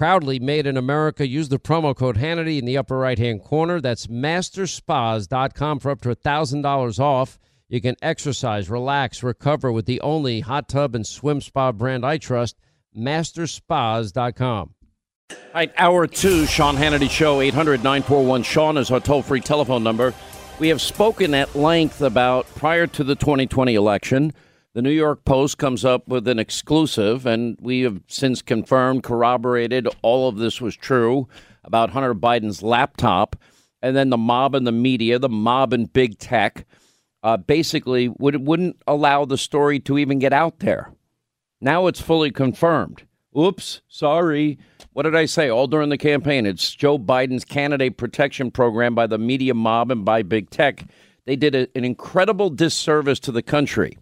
Proudly 0.00 0.38
made 0.38 0.66
in 0.66 0.78
America. 0.78 1.28
Use 1.28 1.50
the 1.50 1.58
promo 1.58 1.94
code 1.94 2.16
Hannity 2.16 2.58
in 2.58 2.64
the 2.64 2.78
upper 2.78 2.96
right 2.96 3.18
hand 3.18 3.44
corner. 3.44 3.82
That's 3.82 4.06
masterspas.com 4.06 5.78
for 5.78 5.90
up 5.90 6.00
to 6.00 6.16
$1,000 6.16 6.98
off. 6.98 7.38
You 7.68 7.82
can 7.82 7.96
exercise, 8.00 8.70
relax, 8.70 9.22
recover 9.22 9.70
with 9.70 9.84
the 9.84 10.00
only 10.00 10.40
hot 10.40 10.70
tub 10.70 10.94
and 10.94 11.06
swim 11.06 11.42
spa 11.42 11.70
brand 11.72 12.06
I 12.06 12.16
trust, 12.16 12.56
masterspas.com. 12.96 14.74
All 15.30 15.36
right, 15.54 15.72
hour 15.76 16.06
two, 16.06 16.46
Sean 16.46 16.76
Hannity 16.76 17.10
Show, 17.10 17.42
800 17.42 17.84
941 17.84 18.42
Sean 18.42 18.78
is 18.78 18.90
our 18.90 19.00
toll 19.00 19.20
free 19.20 19.42
telephone 19.42 19.84
number. 19.84 20.14
We 20.58 20.68
have 20.68 20.80
spoken 20.80 21.34
at 21.34 21.54
length 21.54 22.00
about 22.00 22.46
prior 22.54 22.86
to 22.86 23.04
the 23.04 23.16
2020 23.16 23.74
election 23.74 24.32
the 24.72 24.82
New 24.82 24.90
York 24.90 25.24
Post 25.24 25.58
comes 25.58 25.84
up 25.84 26.06
with 26.06 26.28
an 26.28 26.38
exclusive, 26.38 27.26
and 27.26 27.56
we 27.60 27.80
have 27.80 28.00
since 28.06 28.40
confirmed, 28.40 29.02
corroborated 29.02 29.88
all 30.02 30.28
of 30.28 30.36
this 30.36 30.60
was 30.60 30.76
true 30.76 31.28
about 31.64 31.90
Hunter 31.90 32.14
Biden's 32.14 32.62
laptop. 32.62 33.36
And 33.82 33.96
then 33.96 34.10
the 34.10 34.18
mob 34.18 34.54
and 34.54 34.66
the 34.66 34.72
media, 34.72 35.18
the 35.18 35.28
mob 35.28 35.72
and 35.72 35.90
big 35.92 36.18
tech, 36.18 36.66
uh, 37.22 37.38
basically 37.38 38.08
would, 38.18 38.46
wouldn't 38.46 38.76
allow 38.86 39.24
the 39.24 39.38
story 39.38 39.80
to 39.80 39.98
even 39.98 40.18
get 40.18 40.32
out 40.32 40.60
there. 40.60 40.92
Now 41.60 41.86
it's 41.86 42.00
fully 42.00 42.30
confirmed. 42.30 43.04
Oops, 43.36 43.80
sorry. 43.88 44.58
What 44.92 45.04
did 45.04 45.16
I 45.16 45.24
say 45.24 45.48
all 45.48 45.66
during 45.66 45.88
the 45.88 45.98
campaign? 45.98 46.46
It's 46.46 46.74
Joe 46.74 46.98
Biden's 46.98 47.44
candidate 47.44 47.96
protection 47.96 48.50
program 48.50 48.94
by 48.94 49.06
the 49.06 49.18
media 49.18 49.54
mob 49.54 49.90
and 49.90 50.04
by 50.04 50.22
big 50.22 50.50
tech. 50.50 50.84
They 51.26 51.36
did 51.36 51.54
a, 51.54 51.68
an 51.74 51.84
incredible 51.84 52.50
disservice 52.50 53.20
to 53.20 53.32
the 53.32 53.42
country. 53.42 53.98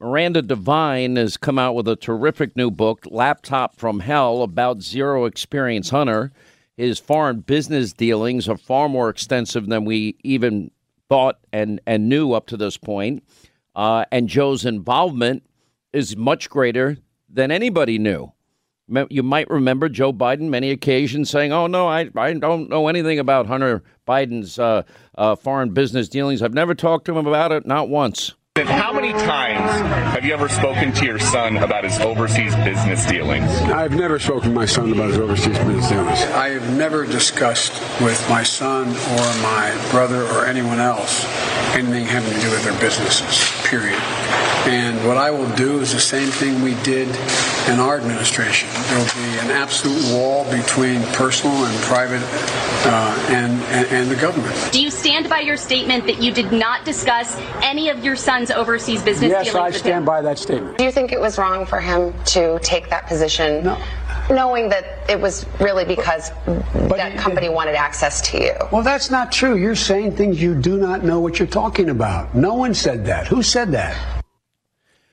Miranda 0.00 0.42
Devine 0.42 1.16
has 1.16 1.36
come 1.36 1.58
out 1.58 1.74
with 1.74 1.88
a 1.88 1.96
terrific 1.96 2.56
new 2.56 2.70
book, 2.70 3.04
Laptop 3.10 3.74
from 3.74 3.98
Hell, 3.98 4.42
about 4.42 4.80
zero 4.80 5.24
experience 5.24 5.90
Hunter. 5.90 6.30
His 6.76 7.00
foreign 7.00 7.40
business 7.40 7.92
dealings 7.92 8.48
are 8.48 8.56
far 8.56 8.88
more 8.88 9.08
extensive 9.08 9.66
than 9.66 9.84
we 9.84 10.16
even 10.22 10.70
thought 11.08 11.38
and, 11.52 11.80
and 11.84 12.08
knew 12.08 12.32
up 12.32 12.46
to 12.48 12.56
this 12.56 12.76
point. 12.76 13.24
Uh, 13.74 14.04
and 14.12 14.28
Joe's 14.28 14.64
involvement 14.64 15.42
is 15.92 16.16
much 16.16 16.48
greater 16.48 16.98
than 17.28 17.50
anybody 17.50 17.98
knew. 17.98 18.32
You 19.10 19.22
might 19.24 19.50
remember 19.50 19.88
Joe 19.88 20.12
Biden 20.12 20.48
many 20.48 20.70
occasions 20.70 21.28
saying, 21.28 21.52
"Oh 21.52 21.66
no, 21.66 21.88
I, 21.88 22.08
I 22.16 22.32
don't 22.32 22.70
know 22.70 22.88
anything 22.88 23.18
about 23.18 23.46
Hunter 23.46 23.82
Biden's 24.06 24.58
uh, 24.58 24.82
uh, 25.18 25.36
foreign 25.36 25.74
business 25.74 26.08
dealings. 26.08 26.40
I've 26.40 26.54
never 26.54 26.74
talked 26.74 27.04
to 27.06 27.18
him 27.18 27.26
about 27.26 27.52
it, 27.52 27.66
not 27.66 27.90
once." 27.90 28.34
How 28.66 28.92
many 28.92 29.12
times 29.12 29.70
have 30.12 30.24
you 30.24 30.32
ever 30.32 30.48
spoken 30.48 30.92
to 30.94 31.04
your 31.04 31.18
son 31.18 31.58
about 31.58 31.84
his 31.84 31.98
overseas 32.00 32.56
business 32.56 33.06
dealings? 33.06 33.48
I've 33.62 33.94
never 33.94 34.18
spoken 34.18 34.48
to 34.48 34.54
my 34.54 34.66
son 34.66 34.92
about 34.92 35.10
his 35.10 35.18
overseas 35.18 35.56
business 35.58 35.88
dealings. 35.88 36.22
I 36.32 36.48
have 36.50 36.76
never 36.76 37.06
discussed 37.06 37.80
with 38.00 38.24
my 38.28 38.42
son 38.42 38.88
or 38.88 39.42
my 39.42 39.88
brother 39.90 40.24
or 40.24 40.44
anyone 40.44 40.80
else 40.80 41.24
anything 41.74 42.06
having 42.06 42.32
to 42.32 42.40
do 42.40 42.50
with 42.50 42.64
their 42.64 42.78
businesses, 42.80 43.52
period. 43.64 44.00
And 44.68 45.06
what 45.08 45.16
I 45.16 45.30
will 45.30 45.48
do 45.56 45.80
is 45.80 45.94
the 45.94 45.98
same 45.98 46.28
thing 46.28 46.60
we 46.62 46.74
did 46.82 47.08
in 47.68 47.80
our 47.80 47.96
administration. 47.96 48.68
There 48.88 48.98
will 48.98 49.14
be 49.14 49.38
an 49.38 49.50
absolute 49.50 50.12
wall 50.12 50.44
between 50.50 51.00
personal 51.14 51.64
and 51.64 51.74
private 51.84 52.20
uh, 52.84 53.26
and, 53.30 53.62
and, 53.62 53.86
and 53.88 54.10
the 54.10 54.16
government. 54.16 54.54
Do 54.70 54.82
you 54.82 54.90
stand 54.90 55.30
by 55.30 55.40
your 55.40 55.56
statement 55.56 56.04
that 56.04 56.20
you 56.20 56.32
did 56.34 56.52
not 56.52 56.84
discuss 56.84 57.34
any 57.62 57.88
of 57.88 58.04
your 58.04 58.14
son's 58.14 58.50
overseas 58.50 59.02
business 59.02 59.30
yes, 59.30 59.52
dealings? 59.52 59.74
I 59.74 59.78
stand 59.78 60.04
by 60.04 60.20
that 60.20 60.38
statement. 60.38 60.76
Do 60.76 60.84
you 60.84 60.92
think 60.92 61.12
it 61.12 61.20
was 61.20 61.38
wrong 61.38 61.64
for 61.64 61.80
him 61.80 62.12
to 62.26 62.58
take 62.60 62.90
that 62.90 63.06
position? 63.06 63.64
No 63.64 63.82
knowing 64.30 64.68
that 64.68 65.08
it 65.08 65.18
was 65.18 65.46
really 65.58 65.86
because 65.86 66.30
but 66.44 66.98
that 66.98 67.16
company 67.16 67.48
wanted 67.48 67.74
access 67.74 68.20
to 68.20 68.38
you. 68.38 68.52
Well, 68.70 68.82
that's 68.82 69.10
not 69.10 69.32
true. 69.32 69.56
You're 69.56 69.74
saying 69.74 70.16
things 70.16 70.40
you 70.42 70.54
do 70.54 70.76
not 70.76 71.02
know 71.02 71.18
what 71.20 71.38
you're 71.38 71.48
talking 71.48 71.88
about. 71.88 72.34
No 72.34 72.52
one 72.52 72.74
said 72.74 73.06
that. 73.06 73.26
Who 73.26 73.42
said 73.42 73.72
that? 73.72 74.17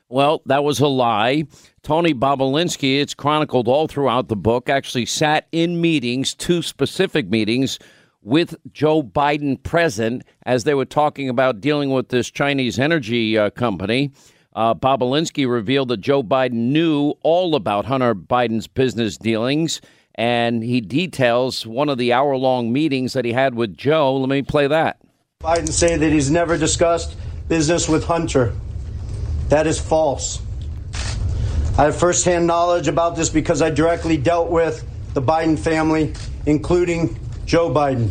Well, 0.08 0.44
that 0.46 0.64
was 0.64 0.80
a 0.80 0.88
lie. 0.88 1.46
Tony 1.82 2.14
Bobulinski, 2.14 3.02
it's 3.02 3.16
chronicled 3.16 3.68
all 3.68 3.88
throughout 3.88 4.28
the 4.28 4.36
book, 4.36 4.70
actually 4.70 5.08
sat 5.08 5.48
in 5.52 5.82
meetings, 5.82 6.36
two 6.36 6.62
specific 6.62 7.30
meetings, 7.30 7.80
with 8.22 8.56
Joe 8.72 9.02
Biden 9.02 9.62
present 9.62 10.24
as 10.46 10.64
they 10.64 10.74
were 10.74 10.86
talking 10.86 11.30
about 11.30 11.62
dealing 11.62 11.92
with 11.92 12.10
this 12.10 12.30
Chinese 12.30 12.78
energy 12.80 13.38
uh, 13.38 13.50
company. 13.52 14.12
Uh, 14.56 14.74
Bobulinski 14.74 15.50
revealed 15.50 15.90
that 15.90 16.02
Joe 16.02 16.24
Biden 16.24 16.70
knew 16.72 17.14
all 17.24 17.56
about 17.56 17.86
Hunter 17.86 18.16
Biden's 18.16 18.68
business 18.68 19.18
dealings, 19.18 19.82
and 20.16 20.64
he 20.64 20.82
details 20.82 21.68
one 21.68 21.90
of 21.90 21.98
the 21.98 22.14
hour 22.14 22.38
long 22.38 22.72
meetings 22.72 23.14
that 23.14 23.26
he 23.26 23.34
had 23.34 23.56
with 23.56 23.76
Joe. 23.76 24.16
Let 24.18 24.30
me 24.30 24.44
play 24.44 24.68
that. 24.68 24.98
Biden 25.44 25.70
say 25.70 25.98
that 25.98 26.12
he's 26.12 26.32
never 26.32 26.58
discussed 26.58 27.18
business 27.48 27.90
with 27.90 28.06
Hunter. 28.06 28.54
That 29.50 29.68
is 29.68 29.80
false. 29.80 30.42
I 31.78 31.84
have 31.84 31.98
firsthand 31.98 32.48
knowledge 32.48 32.88
about 32.88 33.16
this 33.16 33.30
because 33.30 33.62
I 33.62 33.70
directly 33.70 34.18
dealt 34.18 34.50
with 34.50 34.88
the 35.14 35.22
Biden 35.22 35.60
family, 35.60 36.14
including 36.46 37.20
Joe 37.46 37.70
Biden. 37.70 38.10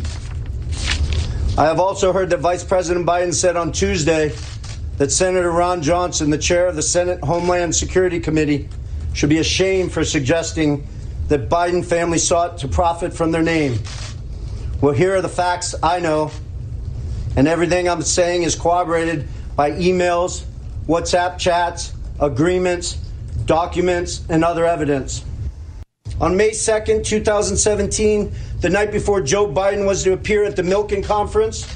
I 1.57 1.65
have 1.65 1.79
also 1.79 2.13
heard 2.13 2.29
that 2.29 2.39
Vice 2.39 2.63
President 2.63 3.05
Biden 3.05 3.33
said 3.33 3.55
on 3.55 3.71
Tuesday 3.71 4.33
that 4.97 5.11
Senator 5.11 5.51
Ron 5.51 5.81
Johnson, 5.81 6.29
the 6.29 6.37
chair 6.37 6.67
of 6.67 6.75
the 6.75 6.81
Senate 6.81 7.23
Homeland 7.23 7.75
Security 7.75 8.19
Committee, 8.19 8.69
should 9.13 9.29
be 9.29 9.39
ashamed 9.39 9.91
for 9.91 10.05
suggesting 10.05 10.87
that 11.27 11.49
Biden 11.49 11.83
family 11.83 12.17
sought 12.17 12.59
to 12.59 12.67
profit 12.67 13.13
from 13.13 13.31
their 13.31 13.41
name. 13.41 13.79
Well, 14.79 14.93
here 14.93 15.15
are 15.15 15.21
the 15.21 15.29
facts 15.29 15.73
I 15.81 15.99
know, 15.99 16.31
and 17.35 17.47
everything 17.47 17.89
I'm 17.89 18.03
saying 18.03 18.43
is 18.43 18.55
corroborated 18.55 19.27
by 19.55 19.71
emails 19.71 20.45
WhatsApp 20.87 21.39
chats, 21.39 21.93
agreements, 22.19 22.95
documents, 23.45 24.23
and 24.29 24.43
other 24.43 24.65
evidence. 24.65 25.23
On 26.21 26.37
May 26.37 26.51
2nd, 26.51 27.03
2017, 27.03 28.31
the 28.61 28.69
night 28.69 28.91
before 28.91 29.19
Joe 29.21 29.47
Biden 29.47 29.85
was 29.85 30.03
to 30.03 30.13
appear 30.13 30.43
at 30.45 30.55
the 30.55 30.61
Milken 30.61 31.03
Conference, 31.03 31.67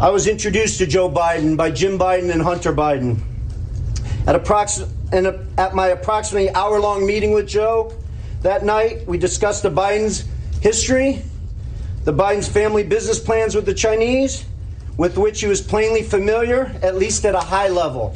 I 0.00 0.10
was 0.10 0.26
introduced 0.26 0.78
to 0.78 0.86
Joe 0.86 1.10
Biden 1.10 1.56
by 1.56 1.70
Jim 1.70 1.98
Biden 1.98 2.30
and 2.30 2.42
Hunter 2.42 2.72
Biden. 2.72 3.18
At 4.26 4.42
approx- 4.42 4.88
a, 5.12 5.46
at 5.60 5.74
my 5.74 5.88
approximately 5.88 6.50
hour 6.50 6.80
long 6.80 7.06
meeting 7.06 7.32
with 7.32 7.46
Joe 7.46 7.94
that 8.42 8.64
night, 8.64 9.06
we 9.06 9.18
discussed 9.18 9.62
the 9.62 9.70
Biden's 9.70 10.24
history, 10.60 11.22
the 12.04 12.12
Biden's 12.12 12.48
family 12.48 12.82
business 12.82 13.18
plans 13.18 13.54
with 13.54 13.66
the 13.66 13.74
Chinese, 13.74 14.44
with 14.96 15.18
which 15.18 15.40
he 15.40 15.46
was 15.46 15.60
plainly 15.60 16.02
familiar, 16.02 16.72
at 16.82 16.96
least 16.96 17.24
at 17.24 17.34
a 17.34 17.40
high 17.40 17.68
level. 17.68 18.14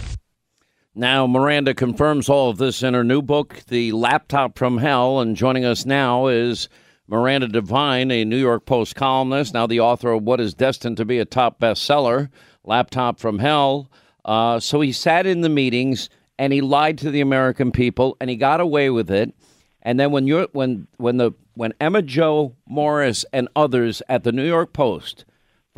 Now, 0.94 1.27
Miranda 1.27 1.73
confirms 1.75 2.29
all 2.29 2.50
of 2.50 2.59
this 2.59 2.82
in 2.82 2.94
her 2.94 3.05
new 3.05 3.23
book, 3.23 3.62
The 3.69 3.93
Laptop 3.93 4.59
from 4.59 4.79
Hell. 4.79 5.21
And 5.21 5.37
joining 5.37 5.65
us 5.65 5.87
now 5.87 6.27
is 6.27 6.69
Miranda 7.06 7.49
Devine, 7.49 8.11
a 8.11 8.25
New 8.25 8.37
York 8.38 8.67
Post 8.67 8.97
columnist, 8.97 9.55
now 9.55 9.67
the 9.67 9.81
author 9.81 10.12
of 10.12 10.23
what 10.23 10.41
is 10.41 10.55
destined 10.55 10.97
to 10.97 11.05
be 11.05 11.19
a 11.19 11.25
top 11.25 11.61
bestseller, 11.61 12.29
Laptop 12.65 13.19
from 13.19 13.38
Hell. 13.38 13.91
Uh, 14.25 14.61
so 14.61 14.81
he 14.81 14.93
sat 14.93 15.27
in 15.27 15.41
the 15.41 15.49
meetings 15.49 16.09
and 16.38 16.53
he 16.53 16.61
lied 16.61 16.99
to 16.99 17.11
the 17.11 17.21
American 17.21 17.73
people 17.73 18.17
and 18.21 18.31
he 18.31 18.37
got 18.37 18.61
away 18.61 18.91
with 18.91 19.11
it. 19.11 19.35
And 19.82 19.99
then 19.99 20.11
when 20.12 20.27
you're 20.27 20.49
when 20.53 20.87
when 20.99 21.17
the 21.17 21.32
when 21.55 21.73
Emma-Jo 21.81 22.55
Morris 22.67 23.25
and 23.32 23.49
others 23.56 24.03
at 24.09 24.25
the 24.25 24.32
New 24.32 24.47
York 24.47 24.73
Post 24.73 25.25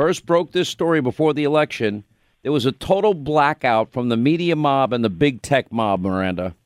first 0.03 0.27
broke 0.27 0.51
this 0.51 0.69
story 0.69 1.01
before 1.01 1.33
the 1.33 1.45
election, 1.45 2.03
there 2.43 2.51
was 2.51 2.67
a 2.67 2.73
total 2.73 3.15
blackout 3.15 3.93
from 3.93 4.09
the 4.09 4.17
media 4.17 4.57
mob 4.57 4.93
and 4.93 5.05
the 5.05 5.09
big 5.09 5.41
tech 5.43 5.71
mob, 5.71 6.01
Miranda. 6.01 6.57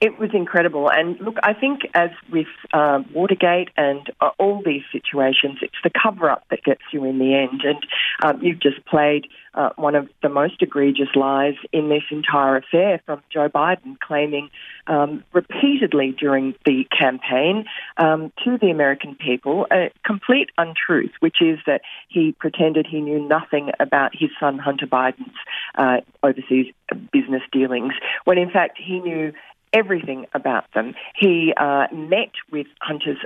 It 0.00 0.18
was 0.18 0.30
incredible. 0.32 0.90
And 0.90 1.20
look, 1.20 1.36
I 1.42 1.52
think 1.52 1.80
as 1.92 2.08
with 2.32 2.46
uh, 2.72 3.02
Watergate 3.12 3.68
and 3.76 4.10
uh, 4.22 4.30
all 4.38 4.62
these 4.64 4.84
situations, 4.90 5.58
it's 5.60 5.76
the 5.84 5.90
cover 6.02 6.30
up 6.30 6.44
that 6.48 6.64
gets 6.64 6.80
you 6.94 7.04
in 7.04 7.18
the 7.18 7.34
end. 7.34 7.60
And 7.62 7.78
um, 8.24 8.42
you've 8.42 8.60
just 8.60 8.82
played 8.86 9.26
uh, 9.56 9.70
one 9.76 9.94
of 9.94 10.08
the 10.22 10.28
most 10.28 10.60
egregious 10.60 11.08
lies 11.14 11.54
in 11.72 11.88
this 11.88 12.02
entire 12.10 12.56
affair 12.56 13.00
from 13.06 13.22
Joe 13.32 13.48
Biden, 13.48 13.98
claiming 13.98 14.50
um, 14.86 15.24
repeatedly 15.32 16.14
during 16.18 16.54
the 16.64 16.86
campaign 16.96 17.64
um, 17.96 18.32
to 18.44 18.58
the 18.58 18.70
American 18.70 19.14
people 19.14 19.66
a 19.72 19.90
complete 20.04 20.50
untruth, 20.58 21.12
which 21.20 21.38
is 21.40 21.58
that 21.66 21.80
he 22.08 22.32
pretended 22.38 22.86
he 22.86 23.00
knew 23.00 23.26
nothing 23.26 23.70
about 23.80 24.12
his 24.14 24.30
son 24.38 24.58
Hunter 24.58 24.86
Biden's 24.86 25.34
uh, 25.76 25.98
overseas 26.22 26.72
business 27.12 27.42
dealings, 27.50 27.94
when 28.24 28.38
in 28.38 28.50
fact 28.50 28.78
he 28.78 29.00
knew 29.00 29.32
everything 29.72 30.26
about 30.34 30.64
them. 30.74 30.94
He 31.18 31.52
uh, 31.56 31.86
met 31.92 32.32
with 32.50 32.66
Hunter's 32.80 33.18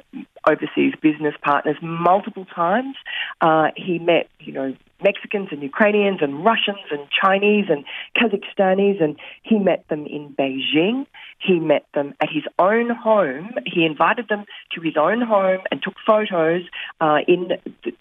overseas 0.47 0.95
business 1.01 1.35
partners 1.43 1.77
multiple 1.83 2.47
times. 2.47 2.97
Uh, 3.41 3.69
he 3.77 3.99
met, 3.99 4.29
you 4.41 4.53
know, 4.53 4.75
Mexicans 5.03 5.49
and 5.51 5.63
Ukrainians 5.63 6.19
and 6.21 6.45
Russians 6.45 6.85
and 6.91 7.07
Chinese 7.11 7.67
and 7.69 7.85
Kazakhstanis, 8.17 9.03
and 9.03 9.17
he 9.43 9.59
met 9.59 9.87
them 9.89 10.07
in 10.07 10.35
Beijing. 10.39 11.07
He 11.39 11.59
met 11.59 11.87
them 11.95 12.15
at 12.21 12.29
his 12.31 12.45
own 12.59 12.91
home. 12.91 13.55
He 13.65 13.87
invited 13.87 14.29
them 14.29 14.45
to 14.75 14.81
his 14.81 14.97
own 14.97 15.23
home 15.23 15.61
and 15.71 15.83
took 15.83 15.95
photos 16.07 16.63
uh, 17.01 17.19
in 17.27 17.53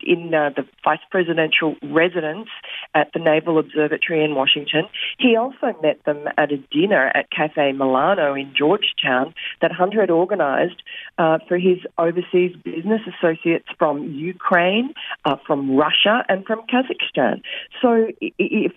in 0.03 0.33
uh, 0.33 0.49
the 0.55 0.65
vice 0.83 0.99
presidential 1.09 1.75
residence 1.81 2.49
at 2.93 3.11
the 3.13 3.19
Naval 3.19 3.57
Observatory 3.59 4.23
in 4.23 4.35
Washington. 4.35 4.83
He 5.17 5.35
also 5.37 5.73
met 5.81 6.03
them 6.05 6.27
at 6.37 6.51
a 6.51 6.57
dinner 6.57 7.11
at 7.15 7.31
Cafe 7.31 7.71
Milano 7.71 8.28
in 8.35 8.53
Georgetown 8.55 9.33
that 9.61 9.71
Hunter 9.71 10.01
had 10.01 10.11
organised 10.11 10.81
uh, 11.17 11.39
for 11.47 11.57
his 11.57 11.77
overseas 11.97 12.55
business 12.63 13.01
associates 13.07 13.67
from 13.77 14.03
Ukraine, 14.13 14.93
uh, 15.25 15.35
from 15.45 15.75
Russia, 15.75 16.23
and 16.29 16.45
from 16.45 16.61
Kazakhstan. 16.67 17.41
So 17.81 18.11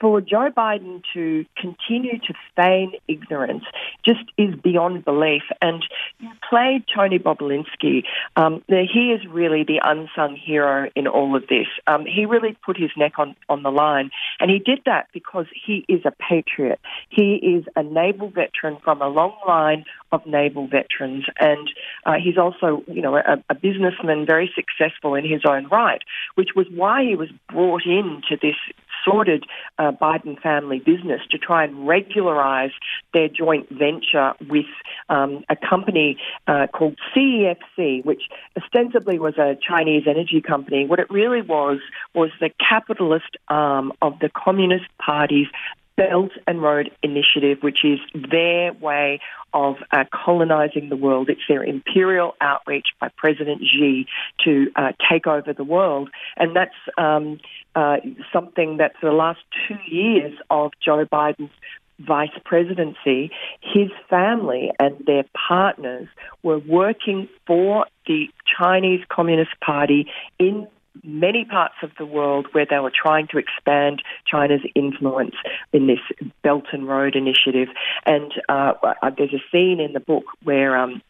for 0.01 0.21
Joe 0.21 0.51
Biden 0.57 1.03
to 1.15 1.45
continue 1.57 2.19
to 2.19 2.35
feign 2.57 2.93
ignorance 3.09 3.65
just 4.05 4.25
is 4.39 4.55
beyond 4.63 5.05
belief. 5.05 5.43
And 5.61 5.85
you 6.19 6.31
played 6.49 6.85
Tony 6.95 7.19
Bobulinski. 7.19 8.05
Um, 8.37 8.63
he 8.69 9.15
is 9.17 9.27
really 9.29 9.65
the 9.65 9.81
unsung 9.85 10.37
hero 10.37 10.91
in 10.95 11.07
all 11.07 11.37
of 11.37 11.47
this. 11.49 11.67
Um, 11.87 12.05
he 12.05 12.27
really 12.27 12.57
put 12.65 12.77
his 12.77 12.91
neck 12.97 13.19
on, 13.19 13.37
on 13.49 13.63
the 13.63 13.71
line. 13.71 14.11
And 14.41 14.51
he 14.51 14.59
did 14.59 14.81
that 14.87 15.09
because 15.13 15.47
he 15.65 15.85
is 15.89 16.03
a 16.05 16.11
patriot. 16.11 16.81
He 17.09 17.35
is 17.37 17.65
a 17.77 17.83
naval 17.83 18.29
veteran 18.29 18.79
from 18.83 19.03
a 19.03 19.09
long 19.09 19.35
line 19.47 19.85
of 20.11 20.25
naval 20.27 20.67
veterans. 20.67 21.25
And 21.39 21.71
uh, 22.05 22.15
he's 22.23 22.39
also, 22.39 22.83
you 22.87 23.03
know, 23.03 23.17
a, 23.17 23.43
a 23.49 23.55
businessman 23.55 24.27
very 24.27 24.53
successful 24.55 25.15
in 25.15 25.25
his 25.29 25.43
own 25.49 25.69
right, 25.69 26.03
which 26.35 26.51
was 26.55 26.67
why 26.71 27.05
he 27.05 27.17
was 27.17 27.29
brought 27.49 27.87
into 27.87 28.37
this 28.41 28.57
sordid 29.05 29.45
uh, 29.79 29.93
Biden 29.93 30.41
family 30.41 30.79
business 30.79 31.21
to 31.31 31.39
try 31.39 31.65
and 31.65 31.87
regularize 31.87 32.71
their 33.13 33.29
joint 33.29 33.69
venture 33.71 34.33
with 34.49 34.67
um, 35.09 35.45
a 35.49 35.57
company 35.57 36.19
uh, 36.47 36.67
called 36.73 36.97
CEFC, 37.15 38.05
which 38.05 38.23
ostensibly 38.57 39.19
was 39.19 39.39
a 39.39 39.57
Chinese 39.67 40.05
energy 40.07 40.41
company. 40.41 40.87
What 40.87 40.99
it 40.99 41.11
really 41.11 41.43
was 41.43 41.79
was 42.15 42.31
the 42.41 42.51
capitalist 42.59 43.37
arm 43.49 43.93
of 44.01 44.19
the 44.21 44.29
Communist 44.29 44.87
Party's 44.99 45.49
Belt 45.97 46.33
and 46.47 46.63
Road 46.63 46.91
Initiative, 47.03 47.59
which 47.63 47.85
is 47.85 47.99
their 48.31 48.73
way 48.75 49.21
of 49.55 49.77
uh, 49.91 50.05
colonizing 50.13 50.89
the 50.89 50.97
world. 50.97 51.29
It's 51.29 51.43
their 51.49 51.63
imperial 51.63 52.35
outreach 52.41 52.87
by 53.01 53.09
President 53.17 53.63
Xi 53.63 54.07
to 54.45 54.71
uh, 54.77 54.93
take 55.11 55.27
over 55.27 55.53
the 55.53 55.65
world. 55.65 56.09
And 56.37 56.57
that's 56.57 56.75
um, 56.97 57.39
uh, 57.75 57.97
something 58.33 58.79
that 58.79 58.93
for 58.99 59.11
the 59.11 59.17
last 59.17 59.41
two 59.69 59.79
years 59.87 60.33
of 60.51 60.73
Joe 60.85 61.05
Biden's 61.05 61.51
vice 61.99 62.31
presidency, 62.45 63.31
his 63.61 63.91
family 64.09 64.73
and 64.79 64.97
their 65.07 65.25
partners 65.49 66.09
were 66.43 66.59
working 66.59 67.29
for 67.47 67.87
the 68.07 68.27
Chinese 68.59 69.01
Communist 69.09 69.53
Party 69.61 70.11
in 70.39 70.67
many 71.03 71.45
parts 71.45 71.75
of 71.83 71.91
the 71.99 72.07
world 72.07 72.47
where 72.53 72.67
they 72.69 72.79
were 72.79 72.93
trying 72.95 73.27
to 73.29 73.39
expand 73.39 74.03
China's 74.27 74.61
influence 74.75 75.35
in 75.73 75.87
this 75.87 76.01
Belt 76.43 76.65
and 76.73 76.87
Road 76.87 77.17
Initiative. 77.17 77.69
And 78.07 78.33
uh, 78.49 78.75
uh 78.83 79.11
there's 79.17 79.33
a 79.33 79.43
scene 79.51 79.81
in 79.81 79.93
the 79.93 80.01
book 80.01 80.25
where 80.43 80.77
um, 80.77 81.03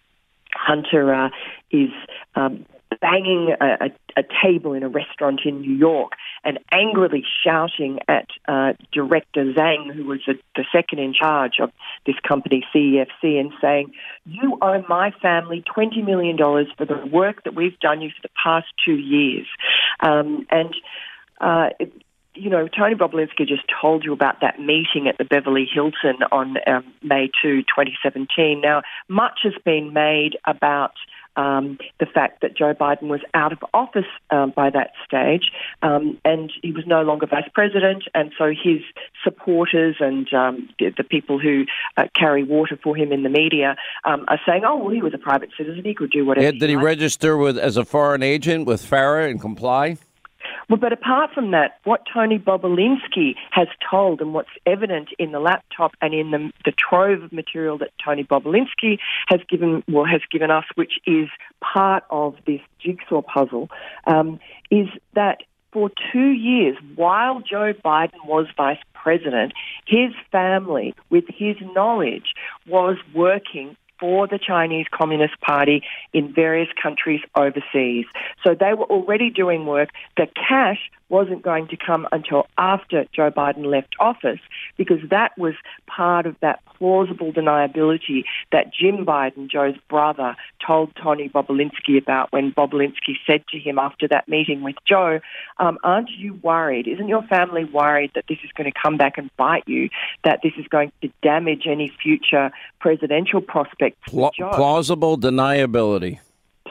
Hunter 0.55 1.15
uh, 1.15 1.31
is 1.71 1.91
um, 2.35 2.67
banging 3.03 3.55
a, 3.61 3.67
a, 3.67 4.21
a, 4.21 4.23
table 4.43 4.73
in 4.73 4.85
a 4.85 4.89
restaurant 4.89 5.41
in 5.45 5.61
New 5.61 5.75
York 5.75 6.13
and 6.45 6.59
angrily 6.71 7.25
shouting 7.45 7.99
at 8.09 8.29
uh, 8.47 8.73
director 8.93 9.45
Zhang, 9.53 9.93
who 9.93 10.05
was 10.05 10.21
the, 10.27 10.39
the 10.55 10.65
second 10.73 11.01
in 11.01 11.13
charge 11.13 11.55
of 11.61 11.73
this 12.07 12.15
company, 12.27 12.65
CEFC, 12.75 13.41
and 13.41 13.53
saying, 13.61 13.93
You 14.25 14.57
owe 14.63 14.83
my 14.89 15.11
family 15.21 15.65
$20 15.77 16.05
million 16.07 16.39
for 16.39 16.87
the 16.87 17.05
work 17.13 17.43
that 17.45 17.55
we've 17.55 17.79
done 17.81 18.01
you 18.01 18.11
for 18.11 18.23
the 18.23 18.35
past 18.43 18.69
two 18.85 18.97
years. 18.97 19.49
Um, 20.01 20.47
and 20.51 20.75
uh, 21.41 21.71
it, 21.81 21.93
you 22.35 22.49
know, 22.49 22.69
Tony 22.69 22.95
Bobulinski 22.95 23.47
just 23.47 23.65
told 23.81 24.05
you 24.05 24.13
about 24.13 24.41
that 24.41 24.59
meeting 24.59 25.07
at 25.09 25.19
the 25.19 25.25
Beverly 25.25 25.69
Hilton 25.73 26.23
on 26.31 26.57
um, 26.67 26.85
May 27.03 27.31
2, 27.43 27.63
2017. 27.63 28.61
Now, 28.61 28.83
much 29.09 29.41
has 29.45 29.55
been 29.65 29.93
made 29.93 30.39
about 30.47 30.93
um, 31.37 31.79
the 31.99 32.07
fact 32.07 32.43
that 32.43 32.57
Joe 32.57 32.75
Biden 32.75 33.09
was 33.09 33.21
out 33.35 33.53
of 33.53 33.59
office 33.73 34.07
um, 34.31 34.53
by 34.55 34.71
that 34.71 34.93
stage 35.05 35.51
um, 35.81 36.19
and 36.25 36.53
he 36.63 36.73
was 36.73 36.85
no 36.87 37.03
longer 37.03 37.27
vice 37.27 37.49
president, 37.55 38.05
and 38.15 38.33
so 38.37 38.49
his 38.51 38.83
supporters 39.25 39.97
and 40.01 40.33
um, 40.35 40.69
the, 40.79 40.93
the, 40.97 41.05
people 41.05 41.39
who 41.39 41.65
uh, 41.97 42.05
carry 42.19 42.45
water 42.45 42.79
for 42.83 42.95
him 42.97 43.13
in 43.13 43.23
the 43.23 43.29
media 43.29 43.77
um, 44.05 44.25
are 44.29 44.41
saying, 44.47 44.63
"Oh, 44.67 44.77
well, 44.77 44.91
he 44.91 45.01
was 45.01 45.15
a 45.15 45.19
private 45.19 45.51
citizen; 45.57 45.83
he 45.85 45.95
could 45.95 46.11
do 46.11 46.25
whatever." 46.25 46.45
Yeah, 46.45 46.53
did 46.53 46.69
he, 46.69 46.69
he 46.71 46.77
register 46.77 47.37
with 47.37 47.59
as 47.59 47.77
a 47.77 47.85
foreign 47.85 48.23
agent 48.23 48.67
with 48.67 48.85
FARA 48.85 49.31
and 49.31 49.41
comply? 49.41 49.97
Well, 50.69 50.79
but 50.79 50.93
apart 50.93 51.31
from 51.35 51.51
that, 51.51 51.79
what 51.85 52.03
Tony 52.13 52.39
Bobulinski 52.39 53.35
has 53.51 53.69
told 53.91 54.21
and 54.21 54.33
what's 54.35 54.51
evident 54.67 55.09
in 55.19 55.33
the 55.33 55.41
laptop 55.41 55.93
and 56.01 56.15
in 56.15 56.31
the, 56.31 56.53
the 56.65 56.73
trove 56.73 57.23
of 57.23 57.33
material 57.33 57.79
that 57.79 57.91
Tony 58.05 58.25
Bobulinski 58.25 58.99
has 59.29 59.41
given, 59.49 59.83
well, 59.89 60.05
has 60.05 60.23
given 60.31 60.51
us, 60.51 60.65
which 60.75 60.95
is 61.07 61.29
part 61.61 62.05
of 62.11 62.37
this 62.47 62.61
jigsaw 62.81 63.23
puzzle, 63.23 63.69
um, 64.07 64.39
is 64.71 64.89
that 65.15 65.43
for 65.73 65.91
two 66.13 66.31
years, 66.33 66.77
while 66.97 67.41
Joe 67.41 67.73
Biden 67.73 68.27
was 68.27 68.47
vice 68.57 68.79
president, 68.93 69.53
his 69.87 70.13
family, 70.31 70.95
with 71.11 71.25
his 71.29 71.57
knowledge, 71.75 72.35
was 72.67 72.97
working 73.15 73.77
for 74.03 74.27
the 74.27 74.39
Chinese 74.45 74.87
Communist 74.91 75.41
Party 75.41 75.85
in 76.13 76.35
various 76.35 76.69
countries 76.83 77.21
overseas. 77.37 78.05
So 78.45 78.57
they 78.59 78.75
were 78.75 78.87
already 78.87 79.31
doing 79.31 79.65
work. 79.65 79.91
The 80.17 80.27
cash 80.35 80.91
wasn't 81.13 81.43
going 81.43 81.69
to 81.69 81.77
come 81.77 82.09
until 82.11 82.47
after 82.57 83.05
Joe 83.15 83.31
Biden 83.31 83.67
left 83.67 83.95
office 84.01 84.41
because 84.79 84.99
that 85.11 85.37
was 85.37 85.53
part 85.87 86.25
of 86.27 86.35
that 86.41 86.61
plausible 86.79 87.33
deniability 87.33 88.25
that 88.51 88.73
Jim 88.73 89.05
Biden, 89.05 89.49
Joe's 89.49 89.77
brother, 89.91 90.35
told 90.67 90.91
Tony 91.01 91.29
Bobulinski 91.29 91.99
about 92.01 92.33
when 92.33 92.51
Bobulinski 92.51 93.15
said 93.27 93.45
to 93.51 93.59
him 93.59 93.79
after 93.79 94.09
that 94.09 94.27
meeting 94.27 94.63
with 94.63 94.77
Joe, 94.89 95.21
um, 95.59 95.79
Aren't 95.85 96.11
you 96.11 96.35
worried? 96.43 96.89
Isn't 96.89 97.09
your 97.09 97.23
family 97.25 97.65
worried 97.65 98.13
that 98.15 98.25
this 98.27 98.39
is 98.43 98.51
going 98.57 98.73
to 98.73 98.79
come 98.83 98.97
back 98.97 99.19
and 99.19 99.31
bite 99.37 99.69
you, 99.69 99.91
that 100.25 100.41
this 100.43 100.53
is 100.59 100.67
going 100.69 100.93
to 101.03 101.11
damage 101.23 101.65
any 101.67 101.93
future 102.03 102.51
presidential 102.81 103.43
prospects? 103.43 103.99
Pla- 104.07 104.31
plausible 104.31 105.19
deniability 105.19 106.21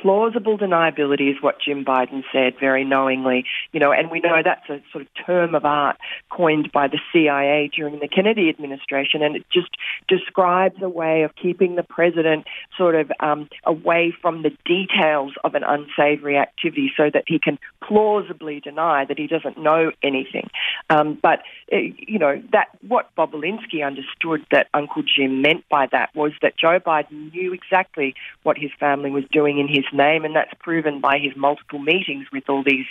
plausible 0.02 0.58
deniability 0.58 1.32
is 1.32 1.38
what 1.42 1.62
Jim 1.64 1.86
Biden 1.86 2.24
said 2.32 2.54
very 2.60 2.84
knowingly, 2.84 3.46
you 3.72 3.80
know, 3.80 3.92
and 3.92 4.10
we 4.10 4.20
know 4.20 4.42
that's 4.44 4.70
a 4.70 4.82
sort 4.92 5.04
of 5.04 5.26
term 5.26 5.56
of 5.56 5.66
art 5.66 5.98
coined 6.36 6.72
by 6.72 6.88
the 6.88 7.00
CIA 7.12 7.70
during 7.76 8.00
the 8.00 8.08
Kennedy 8.08 8.50
administration, 8.50 9.22
and 9.22 9.36
it 9.36 9.46
just 9.52 9.70
describes 10.08 10.82
a 10.82 10.90
way 10.90 11.24
of 11.24 11.36
keeping 11.36 11.76
the 11.76 11.84
president 11.84 12.46
sort 12.78 12.96
of 12.96 13.12
um, 13.20 13.50
away 13.66 14.14
from 14.22 14.44
the 14.44 14.52
details 14.66 15.34
of 15.44 15.56
an 15.56 15.64
unsavory 15.64 16.38
activity 16.38 16.92
so 16.96 17.10
that 17.14 17.24
he 17.28 17.40
can 17.40 17.60
plausibly 17.84 18.60
deny 18.60 19.06
that 19.06 19.18
he 19.18 19.28
doesn't 19.28 19.58
know 19.58 19.92
anything. 20.04 20.50
Um, 20.90 21.18
but, 21.22 21.40
uh, 21.72 21.78
you 21.78 22.20
know, 22.20 22.42
that 22.52 22.70
what 22.88 23.14
Bobulinski 23.18 23.86
understood 23.86 24.46
that 24.52 24.68
Uncle 24.74 25.04
Jim 25.04 25.42
meant 25.42 25.68
by 25.70 25.88
that 25.92 26.16
was 26.16 26.32
that 26.42 26.58
Joe 26.58 26.80
Biden 26.80 27.34
knew 27.34 27.54
exactly 27.54 28.16
what 28.44 28.58
his 28.58 28.72
family 28.80 29.10
was 29.10 29.24
doing 29.32 29.60
in 29.60 29.68
his 29.68 29.86
name, 29.92 30.26
and 30.26 30.36
that's 30.36 30.54
proven 30.60 31.02
by 31.02 31.18
his 31.18 31.36
multiple 31.36 31.80
meetings 31.80 32.28
with 32.32 32.44
all 32.50 32.64
these 32.64 32.86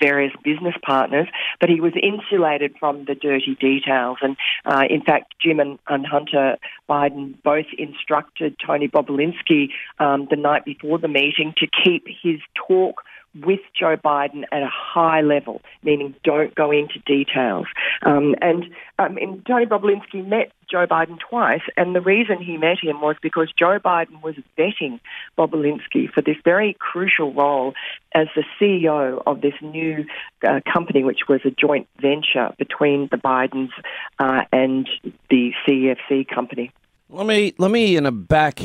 various 0.00 0.32
business 0.44 0.74
partners. 0.82 1.28
But 1.60 1.68
he 1.68 1.80
was 1.80 1.92
insulated 2.00 2.74
from 2.78 2.85
the 2.92 3.14
dirty 3.14 3.56
details. 3.60 4.18
And 4.22 4.36
uh, 4.64 4.84
in 4.88 5.02
fact, 5.02 5.34
Jim 5.40 5.60
and, 5.60 5.78
and, 5.88 6.06
Hunter 6.06 6.56
Biden 6.88 7.34
both 7.42 7.66
instructed 7.78 8.56
Tony 8.64 8.88
Bobulinski 8.88 9.70
um, 9.98 10.28
the 10.30 10.36
night 10.36 10.64
before 10.64 10.98
the 10.98 11.08
meeting 11.08 11.54
to 11.58 11.66
keep 11.84 12.06
his 12.06 12.40
talk 12.54 13.02
with 13.44 13.60
Joe 13.78 13.96
Biden 13.96 14.44
at 14.52 14.62
a 14.62 14.70
high 14.70 15.20
level, 15.20 15.60
meaning 15.82 16.14
don't 16.24 16.54
go 16.54 16.70
into 16.70 16.98
details. 17.06 17.66
Um, 18.02 18.34
and, 18.40 18.64
um, 18.98 19.16
and 19.18 19.44
Tony 19.46 19.66
Bobulinski 19.66 20.26
met 20.26 20.52
Joe 20.70 20.86
Biden 20.86 21.18
twice, 21.18 21.62
and 21.76 21.94
the 21.94 22.00
reason 22.00 22.38
he 22.42 22.56
met 22.56 22.78
him 22.82 23.00
was 23.00 23.16
because 23.22 23.52
Joe 23.56 23.78
Biden 23.78 24.22
was 24.22 24.34
vetting 24.58 25.00
Bobulinski 25.38 26.10
for 26.12 26.22
this 26.22 26.36
very 26.44 26.76
crucial 26.78 27.32
role 27.32 27.74
as 28.14 28.28
the 28.34 28.44
CEO 28.60 29.22
of 29.26 29.40
this 29.40 29.54
new 29.60 30.04
uh, 30.46 30.60
company, 30.72 31.04
which 31.04 31.28
was 31.28 31.40
a 31.44 31.50
joint 31.50 31.88
venture 32.00 32.52
between 32.58 33.08
the 33.10 33.16
Bidens 33.16 33.70
uh, 34.18 34.42
and 34.52 34.88
the 35.30 35.52
CEFC 35.66 36.26
company. 36.28 36.72
Let 37.08 37.26
me 37.26 37.54
let 37.58 37.70
me 37.70 37.96
in 37.96 38.04
a 38.04 38.10
back 38.10 38.60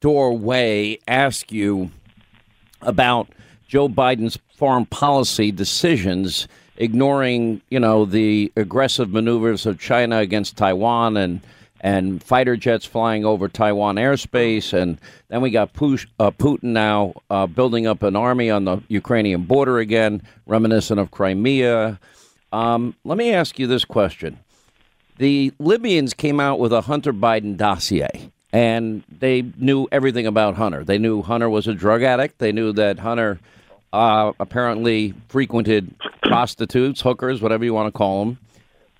doorway 0.00 0.98
ask 1.06 1.52
you 1.52 1.90
about 2.80 3.28
Joe 3.74 3.88
Biden's 3.88 4.38
foreign 4.54 4.86
policy 4.86 5.50
decisions, 5.50 6.46
ignoring 6.76 7.60
you 7.70 7.80
know 7.80 8.04
the 8.04 8.52
aggressive 8.54 9.10
maneuvers 9.10 9.66
of 9.66 9.80
China 9.80 10.18
against 10.18 10.56
Taiwan 10.56 11.16
and 11.16 11.40
and 11.80 12.22
fighter 12.22 12.56
jets 12.56 12.86
flying 12.86 13.24
over 13.24 13.48
Taiwan 13.48 13.96
airspace, 13.96 14.72
and 14.72 15.00
then 15.26 15.40
we 15.40 15.50
got 15.50 15.72
Push, 15.72 16.06
uh, 16.20 16.30
Putin 16.30 16.70
now 16.70 17.14
uh, 17.30 17.48
building 17.48 17.84
up 17.88 18.04
an 18.04 18.14
army 18.14 18.48
on 18.48 18.64
the 18.64 18.80
Ukrainian 18.86 19.42
border 19.42 19.80
again, 19.80 20.22
reminiscent 20.46 21.00
of 21.00 21.10
Crimea. 21.10 21.98
Um, 22.52 22.94
let 23.02 23.18
me 23.18 23.32
ask 23.32 23.58
you 23.58 23.66
this 23.66 23.84
question: 23.84 24.38
The 25.18 25.52
Libyans 25.58 26.14
came 26.14 26.38
out 26.38 26.60
with 26.60 26.72
a 26.72 26.82
Hunter 26.82 27.12
Biden 27.12 27.56
dossier 27.56 28.30
and 28.52 29.02
they 29.08 29.42
knew 29.56 29.88
everything 29.90 30.28
about 30.28 30.54
Hunter. 30.54 30.84
They 30.84 30.96
knew 30.96 31.22
Hunter 31.22 31.50
was 31.50 31.66
a 31.66 31.74
drug 31.74 32.04
addict. 32.04 32.38
They 32.38 32.52
knew 32.52 32.72
that 32.74 33.00
Hunter 33.00 33.40
uh, 33.94 34.32
apparently 34.40 35.14
frequented 35.28 35.94
prostitutes, 36.24 37.00
hookers, 37.00 37.40
whatever 37.40 37.64
you 37.64 37.72
want 37.72 37.86
to 37.86 37.96
call 37.96 38.24
them. 38.24 38.38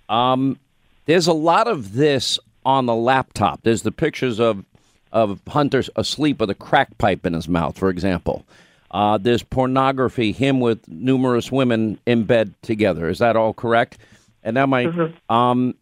Um, 0.09 0.59
there's 1.07 1.27
a 1.27 1.33
lot 1.33 1.67
of 1.67 1.95
this 1.95 2.39
on 2.65 2.87
the 2.87 2.95
laptop. 2.95 3.61
There's 3.63 3.83
the 3.83 3.93
pictures 3.93 4.39
of 4.41 4.65
of 5.11 5.41
Hunter 5.47 5.83
asleep 5.95 6.41
with 6.41 6.51
a 6.51 6.57
crack 6.57 6.97
pipe 6.99 7.25
in 7.25 7.35
his 7.35 7.49
mouth, 7.49 7.79
for 7.79 7.89
example. 7.89 8.45
Uh, 8.91 9.17
there's 9.17 9.45
pornography, 9.45 10.33
him 10.33 10.59
with 10.59 10.89
numerous 10.89 11.53
women 11.53 11.99
in 12.05 12.25
bed 12.25 12.53
together. 12.63 13.09
Is 13.09 13.19
that 13.19 13.37
all 13.37 13.55
correct? 13.55 13.99
And 14.43 14.57
that 14.57 14.69
might, 14.69 14.89
mm-hmm. 14.89 15.33
um, 15.33 15.77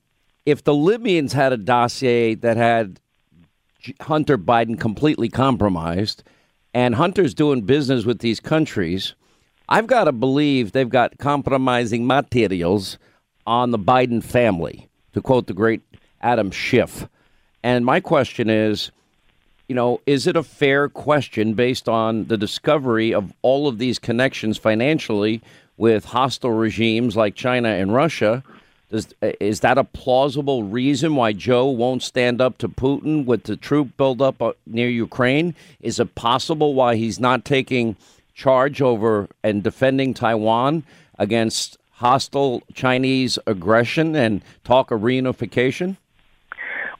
if 0.45 0.65
the 0.65 0.75
Libyans 0.75 1.33
had 1.33 1.55
a 1.55 1.57
dossier 1.57 2.35
that 2.37 2.59
had 2.59 3.01
Hunter 4.03 4.37
Biden 4.37 4.79
completely 4.79 5.31
compromised, 5.31 6.23
and 6.75 6.95
Hunter's 6.95 7.35
doing 7.35 7.63
business 7.63 8.05
with 8.05 8.21
these 8.21 8.41
countries. 8.41 9.15
I've 9.69 9.87
got 9.87 10.05
to 10.05 10.13
believe 10.13 10.73
they've 10.73 10.89
got 10.89 11.19
compromising 11.19 12.07
materials 12.07 12.99
on 13.47 13.71
the 13.71 13.79
Biden 13.79 14.23
family, 14.23 14.89
to 15.13 15.21
quote 15.21 15.47
the 15.47 15.55
great 15.55 15.83
Adam 16.21 16.51
Schiff. 16.51 17.09
And 17.63 17.85
my 17.85 18.01
question 18.01 18.51
is, 18.51 18.91
you 19.69 19.75
know, 19.75 20.01
is 20.07 20.27
it 20.27 20.37
a 20.37 20.43
fair 20.43 20.89
question 20.89 21.55
based 21.55 21.89
on 21.89 22.27
the 22.27 22.37
discovery 22.37 23.15
of 23.15 23.33
all 23.43 23.69
of 23.69 23.79
these 23.79 23.99
connections 23.99 24.59
financially 24.59 25.41
with 25.77 26.05
hostile 26.05 26.51
regimes 26.51 27.17
like 27.17 27.35
China 27.35 27.69
and 27.69 27.95
Russia? 27.95 28.43
Does, 28.93 29.15
is 29.23 29.61
that 29.61 29.79
a 29.79 29.85
plausible 29.85 30.65
reason 30.65 31.17
why 31.17 31.33
Joe 31.33 31.65
won't 31.65 32.03
stand 32.03 32.43
up 32.43 32.59
to 32.59 32.69
Putin 32.69 33.25
with 33.25 33.45
the 33.45 33.57
troop 33.57 33.97
buildup 33.97 34.43
uh, 34.43 34.53
near 34.67 34.91
Ukraine? 34.91 35.55
Is 35.81 35.99
it 35.99 36.15
possible 36.15 36.75
why 36.75 36.97
he's 36.97 37.19
not 37.19 37.47
taking 37.47 37.97
charge 38.35 38.83
over 38.83 39.29
and 39.43 39.63
defending 39.63 40.13
Taiwan 40.13 40.85
against 41.19 41.79
hostile 41.93 42.63
Chinese 42.75 43.39
aggression 43.47 44.15
and 44.15 44.43
talk 44.63 44.91
of 44.91 45.01
reunification? 45.01 45.97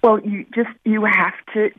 Well, 0.03 0.19
you 0.21 0.47
just 0.55 0.71
you 0.85 1.05
have 1.05 1.35
to 1.53 1.71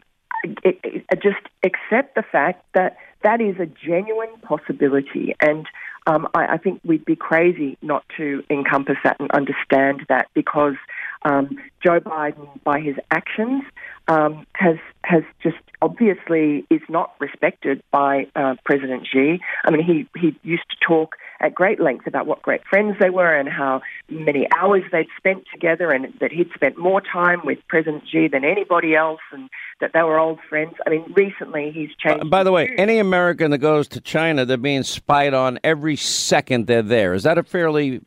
uh, 0.63 1.15
just 1.15 1.41
accept 1.63 2.13
the 2.13 2.23
fact 2.31 2.63
that 2.75 2.97
that 3.23 3.41
is 3.41 3.55
a 3.59 3.65
genuine 3.65 4.37
possibility 4.43 5.33
and 5.41 5.65
um, 6.07 6.27
I, 6.33 6.53
I, 6.53 6.57
think 6.57 6.81
we'd 6.83 7.05
be 7.05 7.15
crazy 7.15 7.77
not 7.81 8.03
to 8.17 8.43
encompass 8.49 8.97
that 9.03 9.17
and 9.19 9.31
understand 9.31 10.05
that 10.09 10.27
because 10.33 10.75
um, 11.23 11.57
Joe 11.83 11.99
Biden, 11.99 12.47
by 12.63 12.79
his 12.79 12.95
actions, 13.09 13.63
um, 14.07 14.45
has 14.53 14.77
has 15.03 15.23
just 15.41 15.57
obviously 15.81 16.65
is 16.69 16.81
not 16.89 17.13
respected 17.19 17.81
by 17.91 18.27
uh, 18.35 18.55
President 18.65 19.07
Xi. 19.11 19.39
I 19.63 19.71
mean, 19.71 19.83
he 19.83 20.19
he 20.19 20.37
used 20.43 20.69
to 20.71 20.77
talk 20.85 21.15
at 21.43 21.53
great 21.53 21.79
length 21.79 22.07
about 22.07 22.25
what 22.25 22.41
great 22.41 22.61
friends 22.69 22.95
they 22.99 23.09
were 23.09 23.35
and 23.35 23.49
how 23.49 23.81
many 24.09 24.47
hours 24.57 24.83
they'd 24.91 25.07
spent 25.17 25.43
together, 25.51 25.91
and 25.91 26.13
that 26.21 26.31
he'd 26.31 26.49
spent 26.55 26.77
more 26.77 27.01
time 27.01 27.41
with 27.43 27.59
President 27.67 28.03
Xi 28.09 28.29
than 28.29 28.45
anybody 28.45 28.95
else, 28.95 29.19
and 29.31 29.49
that 29.81 29.91
they 29.93 30.01
were 30.01 30.17
old 30.17 30.39
friends. 30.49 30.73
I 30.87 30.89
mean, 30.89 31.13
recently 31.15 31.71
he's 31.71 31.89
changed. 31.97 32.21
Uh, 32.21 32.29
by 32.29 32.43
the 32.43 32.51
way, 32.51 32.73
any 32.77 32.97
American 32.97 33.51
that 33.51 33.57
goes 33.57 33.89
to 33.89 34.01
China, 34.01 34.45
they're 34.45 34.57
being 34.57 34.83
spied 34.83 35.33
on 35.33 35.59
every 35.63 35.97
second 35.97 36.67
they're 36.67 36.81
there. 36.81 37.13
Is 37.13 37.23
that 37.23 37.37
a 37.37 37.43
fairly 37.43 38.01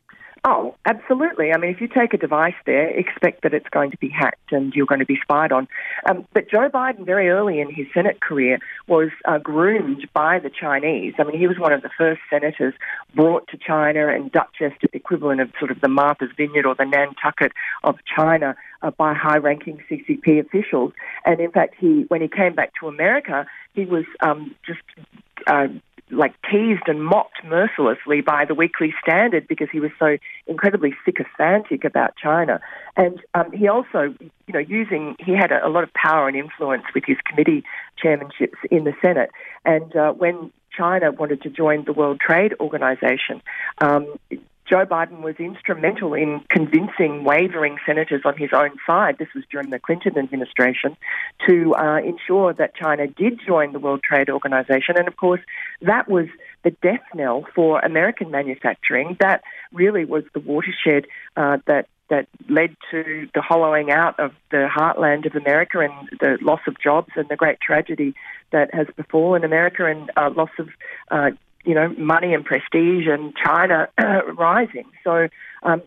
Oh, 0.48 0.76
absolutely. 0.84 1.50
I 1.52 1.58
mean, 1.58 1.72
if 1.72 1.80
you 1.80 1.88
take 1.88 2.14
a 2.14 2.16
device 2.16 2.54
there, 2.66 2.88
expect 2.88 3.42
that 3.42 3.52
it's 3.52 3.68
going 3.70 3.90
to 3.90 3.96
be 3.96 4.08
hacked 4.08 4.52
and 4.52 4.72
you're 4.74 4.86
going 4.86 5.00
to 5.00 5.04
be 5.04 5.18
spied 5.20 5.50
on. 5.50 5.66
Um, 6.08 6.24
but 6.34 6.48
Joe 6.48 6.68
Biden, 6.72 7.04
very 7.04 7.30
early 7.30 7.58
in 7.58 7.68
his 7.68 7.88
Senate 7.92 8.20
career, 8.20 8.60
was 8.86 9.08
uh, 9.24 9.38
groomed 9.38 10.06
by 10.14 10.38
the 10.38 10.48
Chinese. 10.48 11.14
I 11.18 11.24
mean, 11.24 11.36
he 11.36 11.48
was 11.48 11.58
one 11.58 11.72
of 11.72 11.82
the 11.82 11.90
first 11.98 12.20
senators 12.30 12.74
brought 13.12 13.48
to 13.48 13.58
China 13.58 14.06
and 14.06 14.30
Duchess, 14.30 14.72
the 14.80 14.88
equivalent 14.92 15.40
of 15.40 15.50
sort 15.58 15.72
of 15.72 15.80
the 15.80 15.88
Martha's 15.88 16.30
Vineyard 16.36 16.64
or 16.64 16.76
the 16.76 16.84
Nantucket 16.84 17.50
of 17.82 17.96
China, 18.16 18.54
uh, 18.82 18.92
by 18.92 19.14
high-ranking 19.14 19.82
CCP 19.90 20.38
officials. 20.38 20.92
And 21.24 21.40
in 21.40 21.50
fact, 21.50 21.74
he 21.76 22.04
when 22.06 22.20
he 22.20 22.28
came 22.28 22.54
back 22.54 22.72
to 22.78 22.86
America, 22.86 23.46
he 23.74 23.84
was 23.84 24.04
um, 24.20 24.54
just 24.64 24.80
uh, 25.48 25.66
like 26.10 26.34
teased 26.50 26.84
and 26.86 27.04
mocked 27.04 27.44
mercilessly 27.44 28.20
by 28.20 28.44
the 28.44 28.54
Weekly 28.54 28.94
Standard 29.02 29.48
because 29.48 29.68
he 29.72 29.80
was 29.80 29.90
so 29.98 30.16
incredibly 30.46 30.94
sycophantic 31.04 31.84
about 31.84 32.14
China. 32.16 32.60
And 32.96 33.20
um, 33.34 33.50
he 33.52 33.68
also, 33.68 34.14
you 34.46 34.52
know, 34.52 34.60
using 34.60 35.16
he 35.18 35.32
had 35.32 35.50
a, 35.50 35.66
a, 35.66 35.68
lot 35.68 35.82
of 35.82 35.92
power 35.94 36.28
and 36.28 36.36
influence 36.36 36.84
with 36.94 37.04
his 37.04 37.16
committee 37.28 37.64
chairmanships 38.02 38.56
in 38.70 38.84
the 38.84 38.92
Senate. 39.04 39.30
And 39.64 39.94
uh, 39.96 40.12
when 40.12 40.52
China 40.76 41.10
wanted 41.10 41.42
to 41.42 41.50
join 41.50 41.84
the 41.84 41.92
World 41.92 42.20
Trade 42.20 42.54
Organization, 42.60 43.42
um, 43.78 44.14
Joe 44.68 44.84
Biden 44.84 45.22
was 45.22 45.36
instrumental 45.38 46.14
in 46.14 46.40
convincing 46.48 47.24
wavering 47.24 47.76
senators 47.86 48.22
on 48.24 48.36
his 48.36 48.50
own 48.52 48.70
side, 48.86 49.16
this 49.18 49.28
was 49.34 49.44
during 49.50 49.70
the 49.70 49.78
Clinton 49.78 50.18
administration, 50.18 50.96
to 51.48 51.74
uh, 51.74 51.98
ensure 51.98 52.52
that 52.52 52.74
China 52.74 53.06
did 53.06 53.40
join 53.46 53.72
the 53.72 53.78
World 53.78 54.02
Trade 54.02 54.28
Organization. 54.28 54.96
And 54.98 55.06
of 55.06 55.16
course, 55.16 55.40
that 55.82 56.08
was 56.08 56.26
the 56.64 56.70
death 56.70 57.02
knell 57.14 57.44
for 57.54 57.78
American 57.80 58.30
manufacturing. 58.30 59.16
That 59.20 59.42
really 59.72 60.04
was 60.04 60.24
the 60.34 60.40
watershed 60.40 61.06
uh, 61.36 61.58
that 61.66 61.86
that 62.08 62.28
led 62.48 62.76
to 62.90 63.28
the 63.34 63.40
hollowing 63.40 63.90
out 63.90 64.18
of 64.20 64.30
the 64.52 64.68
heartland 64.72 65.26
of 65.26 65.34
America 65.34 65.80
and 65.80 66.08
the 66.20 66.38
loss 66.40 66.60
of 66.68 66.78
jobs 66.80 67.10
and 67.16 67.28
the 67.28 67.34
great 67.34 67.60
tragedy 67.60 68.14
that 68.52 68.72
has 68.72 68.86
befallen 68.96 69.42
America 69.42 69.86
and 69.86 70.10
uh, 70.16 70.30
loss 70.30 70.50
of 70.58 70.68
uh, 71.10 71.30
you 71.66 71.74
know 71.74 71.88
money 71.98 72.32
and 72.32 72.44
prestige 72.44 73.06
and 73.06 73.34
China 73.36 73.88
rising. 74.34 74.86
So 75.04 75.28
um, 75.62 75.82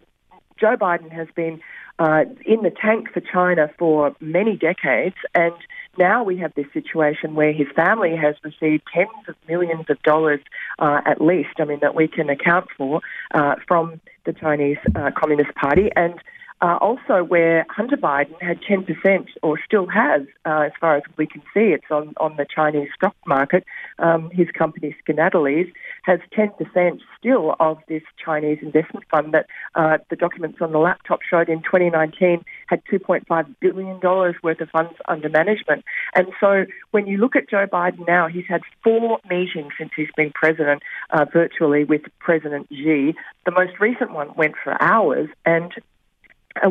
Joe 0.59 0.75
Biden 0.75 1.11
has 1.11 1.27
been 1.35 1.61
uh, 1.97 2.25
in 2.45 2.61
the 2.61 2.69
tank 2.71 3.11
for 3.13 3.21
China 3.21 3.69
for 3.77 4.15
many 4.19 4.55
decades, 4.55 5.15
and 5.33 5.53
now 5.97 6.23
we 6.23 6.37
have 6.37 6.53
this 6.55 6.67
situation 6.73 7.35
where 7.35 7.51
his 7.51 7.67
family 7.75 8.15
has 8.15 8.35
received 8.43 8.83
tens 8.93 9.27
of 9.27 9.35
millions 9.47 9.85
of 9.89 10.01
dollars, 10.03 10.39
uh, 10.79 11.01
at 11.05 11.19
least, 11.19 11.59
I 11.59 11.65
mean, 11.65 11.79
that 11.81 11.95
we 11.95 12.07
can 12.07 12.29
account 12.29 12.67
for 12.77 13.01
uh, 13.33 13.55
from 13.67 13.99
the 14.25 14.33
Chinese 14.33 14.77
uh, 14.95 15.11
Communist 15.17 15.53
Party, 15.55 15.89
and 15.95 16.15
uh, 16.61 16.77
also, 16.81 17.23
where 17.23 17.65
Hunter 17.69 17.95
Biden 17.95 18.41
had 18.41 18.59
10%, 18.61 19.27
or 19.41 19.57
still 19.65 19.87
has, 19.87 20.23
uh, 20.45 20.63
as 20.65 20.71
far 20.79 20.97
as 20.97 21.03
we 21.17 21.25
can 21.25 21.41
see, 21.53 21.71
it's 21.71 21.89
on, 21.89 22.13
on 22.17 22.35
the 22.35 22.45
Chinese 22.53 22.89
stock 22.93 23.15
market. 23.25 23.63
Um, 23.97 24.29
his 24.31 24.47
company, 24.51 24.93
Skaneateles, 25.07 25.71
has 26.03 26.19
10% 26.37 26.99
still 27.17 27.55
of 27.61 27.77
this 27.87 28.03
Chinese 28.23 28.59
investment 28.61 29.05
fund 29.09 29.33
that 29.33 29.45
uh, 29.75 29.99
the 30.09 30.17
documents 30.17 30.57
on 30.59 30.73
the 30.73 30.79
laptop 30.79 31.21
showed 31.21 31.47
in 31.47 31.61
2019 31.61 32.43
had 32.67 32.83
$2.5 32.91 33.55
billion 33.61 33.99
worth 34.01 34.59
of 34.59 34.69
funds 34.69 34.93
under 35.07 35.29
management. 35.29 35.85
And 36.13 36.27
so 36.41 36.65
when 36.91 37.07
you 37.07 37.17
look 37.17 37.37
at 37.37 37.49
Joe 37.49 37.67
Biden 37.71 38.05
now, 38.05 38.27
he's 38.27 38.47
had 38.49 38.61
four 38.83 39.19
meetings 39.29 39.71
since 39.77 39.91
he's 39.95 40.11
been 40.17 40.31
president, 40.35 40.83
uh, 41.11 41.25
virtually 41.31 41.85
with 41.85 42.01
President 42.19 42.67
Xi. 42.69 43.15
The 43.45 43.51
most 43.51 43.79
recent 43.79 44.11
one 44.11 44.33
went 44.35 44.55
for 44.61 44.75
hours, 44.81 45.29
and 45.45 45.71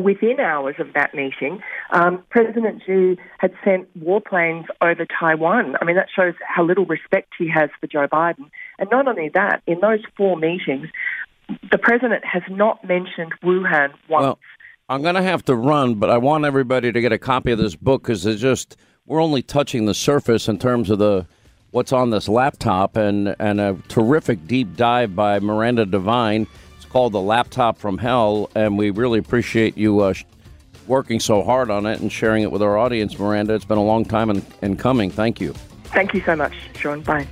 within 0.01 0.39
hours 0.39 0.75
of 0.79 0.93
that 0.93 1.13
meeting, 1.13 1.61
um, 1.91 2.23
President 2.29 2.81
Xi 2.85 3.17
had 3.39 3.53
sent 3.63 3.87
warplanes 3.99 4.65
over 4.81 5.05
Taiwan. 5.05 5.75
I 5.81 5.85
mean, 5.85 5.95
that 5.95 6.07
shows 6.13 6.33
how 6.45 6.63
little 6.63 6.85
respect 6.85 7.33
he 7.37 7.49
has 7.49 7.69
for 7.79 7.87
Joe 7.87 8.07
Biden. 8.07 8.49
And 8.77 8.89
not 8.91 9.07
only 9.07 9.29
that, 9.33 9.61
in 9.65 9.79
those 9.79 10.01
four 10.17 10.37
meetings, 10.37 10.87
the 11.71 11.77
president 11.77 12.23
has 12.25 12.43
not 12.49 12.83
mentioned 12.87 13.33
Wuhan 13.43 13.91
once. 14.07 14.23
Well, 14.23 14.39
I'm 14.89 15.01
going 15.01 15.15
to 15.15 15.23
have 15.23 15.43
to 15.45 15.55
run, 15.55 15.95
but 15.95 16.09
I 16.09 16.17
want 16.17 16.45
everybody 16.45 16.91
to 16.91 17.01
get 17.01 17.11
a 17.11 17.17
copy 17.17 17.51
of 17.51 17.59
this 17.59 17.75
book 17.75 18.03
because 18.03 18.25
it's 18.25 18.41
just 18.41 18.75
we're 19.05 19.21
only 19.21 19.41
touching 19.41 19.85
the 19.85 19.93
surface 19.93 20.47
in 20.47 20.59
terms 20.59 20.89
of 20.89 20.99
the 20.99 21.25
what's 21.71 21.93
on 21.93 22.09
this 22.09 22.27
laptop 22.27 22.97
and 22.97 23.35
and 23.39 23.61
a 23.61 23.77
terrific 23.87 24.47
deep 24.47 24.75
dive 24.75 25.15
by 25.15 25.39
Miranda 25.39 25.85
Devine 25.85 26.47
called 26.89 27.13
The 27.13 27.21
Laptop 27.21 27.77
from 27.77 27.97
Hell, 27.97 28.49
and 28.55 28.77
we 28.77 28.89
really 28.89 29.19
appreciate 29.19 29.77
you 29.77 29.99
uh, 30.01 30.13
working 30.87 31.19
so 31.19 31.43
hard 31.43 31.69
on 31.69 31.85
it 31.85 32.01
and 32.01 32.11
sharing 32.11 32.43
it 32.43 32.51
with 32.51 32.61
our 32.61 32.77
audience, 32.77 33.17
Miranda. 33.17 33.53
It's 33.53 33.65
been 33.65 33.77
a 33.77 33.83
long 33.83 34.03
time 34.03 34.29
in, 34.29 34.45
in 34.61 34.75
coming. 34.75 35.11
Thank 35.11 35.39
you. 35.39 35.53
Thank 35.85 36.13
you 36.13 36.21
so 36.25 36.35
much, 36.35 36.53
Sean. 36.75 37.01
Bye. 37.01 37.27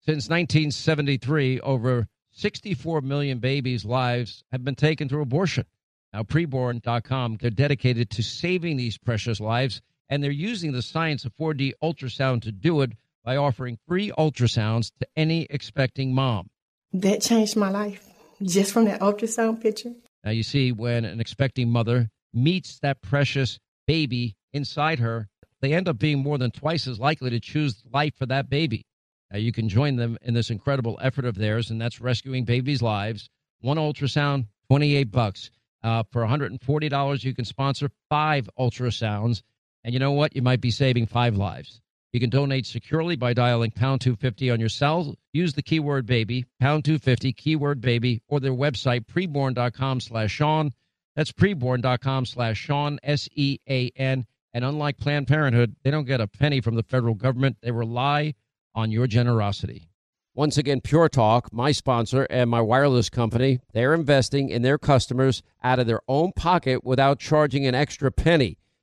Since 0.00 0.28
1973, 0.28 1.60
over 1.60 2.08
64 2.32 3.02
million 3.02 3.38
babies' 3.38 3.84
lives 3.84 4.42
have 4.50 4.64
been 4.64 4.74
taken 4.74 5.08
through 5.08 5.22
abortion. 5.22 5.66
Now, 6.12 6.22
preborn.com, 6.22 7.38
they're 7.40 7.50
dedicated 7.50 8.10
to 8.10 8.22
saving 8.22 8.76
these 8.76 8.98
precious 8.98 9.40
lives, 9.40 9.82
and 10.08 10.22
they're 10.22 10.30
using 10.30 10.72
the 10.72 10.82
science 10.82 11.24
of 11.24 11.34
4D 11.36 11.72
ultrasound 11.82 12.42
to 12.42 12.52
do 12.52 12.80
it 12.82 12.92
by 13.24 13.36
offering 13.36 13.78
free 13.86 14.12
ultrasounds 14.18 14.90
to 15.00 15.06
any 15.16 15.46
expecting 15.50 16.14
mom. 16.14 16.50
That 16.92 17.22
changed 17.22 17.56
my 17.56 17.70
life 17.70 18.13
just 18.44 18.72
from 18.72 18.84
that 18.86 19.00
ultrasound 19.00 19.60
picture. 19.60 19.92
Now, 20.24 20.30
you 20.30 20.42
see, 20.42 20.72
when 20.72 21.04
an 21.04 21.20
expecting 21.20 21.70
mother 21.70 22.10
meets 22.32 22.78
that 22.80 23.02
precious 23.02 23.58
baby 23.86 24.36
inside 24.52 24.98
her, 24.98 25.28
they 25.60 25.72
end 25.72 25.88
up 25.88 25.98
being 25.98 26.18
more 26.18 26.38
than 26.38 26.50
twice 26.50 26.86
as 26.86 26.98
likely 26.98 27.30
to 27.30 27.40
choose 27.40 27.82
life 27.92 28.14
for 28.16 28.26
that 28.26 28.48
baby. 28.48 28.86
Now, 29.30 29.38
you 29.38 29.52
can 29.52 29.68
join 29.68 29.96
them 29.96 30.18
in 30.22 30.34
this 30.34 30.50
incredible 30.50 30.98
effort 31.02 31.24
of 31.24 31.36
theirs, 31.36 31.70
and 31.70 31.80
that's 31.80 32.00
rescuing 32.00 32.44
babies' 32.44 32.82
lives. 32.82 33.28
One 33.60 33.78
ultrasound, 33.78 34.46
28 34.68 35.10
bucks. 35.10 35.50
Uh, 35.82 36.02
for 36.10 36.22
$140, 36.24 37.24
you 37.24 37.34
can 37.34 37.44
sponsor 37.44 37.90
five 38.08 38.48
ultrasounds. 38.58 39.42
And 39.82 39.92
you 39.92 40.00
know 40.00 40.12
what? 40.12 40.34
You 40.34 40.42
might 40.42 40.60
be 40.60 40.70
saving 40.70 41.06
five 41.06 41.36
lives. 41.36 41.80
You 42.14 42.20
can 42.20 42.30
donate 42.30 42.64
securely 42.64 43.16
by 43.16 43.34
dialing 43.34 43.72
pound 43.72 44.00
250 44.00 44.48
on 44.52 44.60
your 44.60 44.68
cell. 44.68 45.16
Use 45.32 45.52
the 45.52 45.62
keyword 45.62 46.06
baby, 46.06 46.46
pound 46.60 46.84
250, 46.84 47.32
keyword 47.32 47.80
baby, 47.80 48.22
or 48.28 48.38
their 48.38 48.52
website, 48.52 49.06
preborn.com 49.06 49.98
slash 49.98 50.30
Sean. 50.30 50.70
That's 51.16 51.32
preborn.com 51.32 52.26
slash 52.26 52.56
Sean, 52.56 53.00
S 53.02 53.28
E 53.34 53.58
A 53.68 53.90
N. 53.96 54.26
And 54.52 54.64
unlike 54.64 54.98
Planned 54.98 55.26
Parenthood, 55.26 55.74
they 55.82 55.90
don't 55.90 56.04
get 56.06 56.20
a 56.20 56.28
penny 56.28 56.60
from 56.60 56.76
the 56.76 56.84
federal 56.84 57.14
government. 57.14 57.56
They 57.62 57.72
rely 57.72 58.34
on 58.76 58.92
your 58.92 59.08
generosity. 59.08 59.88
Once 60.36 60.56
again, 60.56 60.80
Pure 60.80 61.08
Talk, 61.08 61.52
my 61.52 61.72
sponsor 61.72 62.28
and 62.30 62.48
my 62.48 62.60
wireless 62.60 63.10
company, 63.10 63.58
they're 63.72 63.92
investing 63.92 64.50
in 64.50 64.62
their 64.62 64.78
customers 64.78 65.42
out 65.64 65.80
of 65.80 65.88
their 65.88 66.02
own 66.06 66.30
pocket 66.30 66.84
without 66.84 67.18
charging 67.18 67.66
an 67.66 67.74
extra 67.74 68.12
penny. 68.12 68.56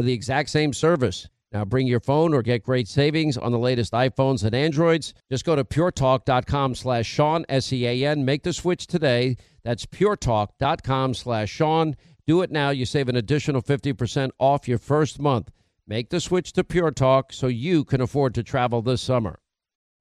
for 0.00 0.06
the 0.06 0.14
exact 0.14 0.48
same 0.48 0.72
service. 0.72 1.28
Now 1.52 1.66
bring 1.66 1.86
your 1.86 2.00
phone 2.00 2.32
or 2.32 2.40
get 2.40 2.62
great 2.62 2.88
savings 2.88 3.36
on 3.36 3.52
the 3.52 3.58
latest 3.58 3.92
iPhones 3.92 4.42
and 4.42 4.54
Androids. 4.54 5.12
Just 5.30 5.44
go 5.44 5.54
to 5.54 5.62
puretalk.com 5.62 6.74
slash 6.74 7.04
Sean, 7.04 7.44
S-E-A-N. 7.50 8.24
Make 8.24 8.42
the 8.44 8.54
switch 8.54 8.86
today. 8.86 9.36
That's 9.62 9.84
puretalk.com 9.84 11.12
slash 11.12 11.50
Sean. 11.50 11.96
Do 12.26 12.40
it 12.40 12.50
now. 12.50 12.70
You 12.70 12.86
save 12.86 13.10
an 13.10 13.16
additional 13.16 13.60
50% 13.60 14.30
off 14.38 14.66
your 14.66 14.78
first 14.78 15.20
month. 15.20 15.50
Make 15.86 16.08
the 16.08 16.20
switch 16.20 16.54
to 16.54 16.64
Pure 16.64 16.92
Talk 16.92 17.30
so 17.34 17.48
you 17.48 17.84
can 17.84 18.00
afford 18.00 18.34
to 18.36 18.42
travel 18.42 18.80
this 18.80 19.02
summer. 19.02 19.38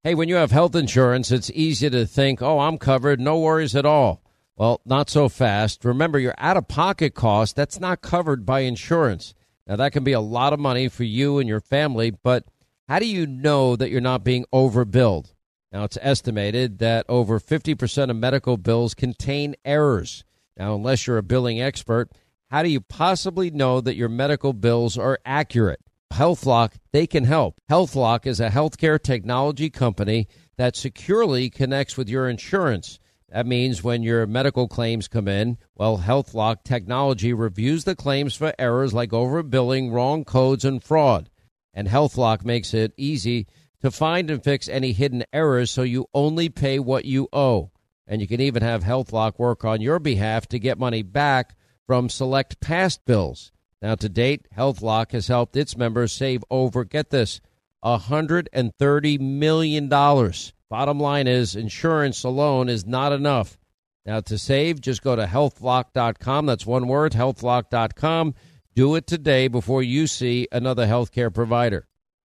Hey, 0.05 0.15
when 0.15 0.29
you 0.29 0.35
have 0.35 0.51
health 0.51 0.75
insurance, 0.75 1.29
it's 1.29 1.51
easy 1.53 1.89
to 1.89 2.05
think, 2.05 2.41
oh, 2.41 2.59
I'm 2.59 2.77
covered, 2.77 3.19
no 3.19 3.37
worries 3.37 3.75
at 3.75 3.85
all. 3.85 4.23
Well, 4.55 4.79
not 4.85 5.09
so 5.09 5.27
fast. 5.27 5.83
Remember, 5.83 6.19
your 6.19 6.35
out 6.37 6.55
of 6.55 6.69
pocket 6.69 7.15
cost, 7.15 7.57
that's 7.57 7.81
not 7.81 8.01
covered 8.01 8.45
by 8.45 8.61
insurance. 8.61 9.33
Now, 9.69 9.75
that 9.75 9.91
can 9.91 10.03
be 10.03 10.13
a 10.13 10.19
lot 10.19 10.51
of 10.51 10.59
money 10.59 10.87
for 10.87 11.03
you 11.03 11.37
and 11.37 11.47
your 11.47 11.59
family, 11.59 12.09
but 12.09 12.43
how 12.87 12.97
do 12.97 13.05
you 13.05 13.27
know 13.27 13.75
that 13.75 13.91
you're 13.91 14.01
not 14.01 14.23
being 14.23 14.45
overbilled? 14.51 15.31
Now, 15.71 15.83
it's 15.83 15.97
estimated 16.01 16.79
that 16.79 17.05
over 17.07 17.39
50% 17.39 18.09
of 18.09 18.15
medical 18.15 18.57
bills 18.57 18.95
contain 18.95 19.55
errors. 19.63 20.23
Now, 20.57 20.73
unless 20.73 21.05
you're 21.05 21.19
a 21.19 21.23
billing 21.23 21.61
expert, 21.61 22.09
how 22.49 22.63
do 22.63 22.69
you 22.69 22.81
possibly 22.81 23.51
know 23.51 23.79
that 23.79 23.95
your 23.95 24.09
medical 24.09 24.53
bills 24.53 24.97
are 24.97 25.19
accurate? 25.23 25.81
HealthLock, 26.11 26.73
they 26.91 27.05
can 27.05 27.25
help. 27.25 27.61
HealthLock 27.69 28.25
is 28.25 28.39
a 28.39 28.49
healthcare 28.49 28.99
technology 28.99 29.69
company 29.69 30.27
that 30.57 30.75
securely 30.75 31.51
connects 31.51 31.95
with 31.95 32.09
your 32.09 32.27
insurance. 32.27 32.99
That 33.31 33.45
means 33.45 33.83
when 33.83 34.01
your 34.01 34.25
medical 34.25 34.67
claims 34.67 35.07
come 35.07 35.27
in, 35.27 35.59
well, 35.75 35.99
HealthLock 35.99 36.63
technology 36.63 37.31
reviews 37.31 37.83
the 37.83 37.95
claims 37.95 38.35
for 38.35 38.53
errors 38.57 38.93
like 38.93 39.11
overbilling, 39.11 39.91
wrong 39.91 40.25
codes, 40.25 40.65
and 40.65 40.83
fraud. 40.83 41.29
And 41.73 41.87
HealthLock 41.87 42.43
makes 42.43 42.73
it 42.73 42.93
easy 42.97 43.45
to 43.81 43.91
find 43.91 44.31
and 44.31 44.43
fix 44.43 44.67
any 44.67 44.93
hidden 44.93 45.23
errors 45.31 45.69
so 45.69 45.83
you 45.83 46.07
only 46.13 46.49
pay 46.49 46.79
what 46.79 47.05
you 47.05 47.29
owe. 47.31 47.71
And 48.07 48.19
you 48.19 48.27
can 48.27 48.41
even 48.41 48.63
have 48.63 48.83
HealthLock 48.83 49.37
work 49.37 49.63
on 49.63 49.79
your 49.79 49.99
behalf 49.99 50.47
to 50.47 50.57
get 50.57 50.79
money 50.79 51.03
back 51.03 51.55
from 51.85 52.09
select 52.09 52.59
past 52.59 53.05
bills. 53.05 53.51
Now, 53.81 53.95
to 53.95 54.09
date, 54.09 54.47
HealthLock 54.57 55.11
has 55.11 55.27
helped 55.27 55.55
its 55.55 55.77
members 55.77 56.11
save 56.11 56.43
over, 56.49 56.83
get 56.83 57.11
this, 57.11 57.39
$130 57.83 59.19
million. 59.19 59.89
Bottom 60.69 60.99
line 60.99 61.27
is 61.27 61.55
insurance 61.55 62.23
alone 62.23 62.69
is 62.69 62.85
not 62.85 63.11
enough. 63.11 63.57
Now, 64.05 64.21
to 64.21 64.37
save, 64.37 64.81
just 64.81 65.01
go 65.01 65.15
to 65.15 65.25
healthlock.com. 65.25 66.45
That's 66.45 66.65
one 66.65 66.87
word, 66.87 67.13
healthlock.com. 67.13 68.35
Do 68.75 68.95
it 68.95 69.07
today 69.07 69.47
before 69.47 69.81
you 69.81 70.05
see 70.05 70.47
another 70.51 70.85
healthcare 70.85 71.33
provider. 71.33 71.87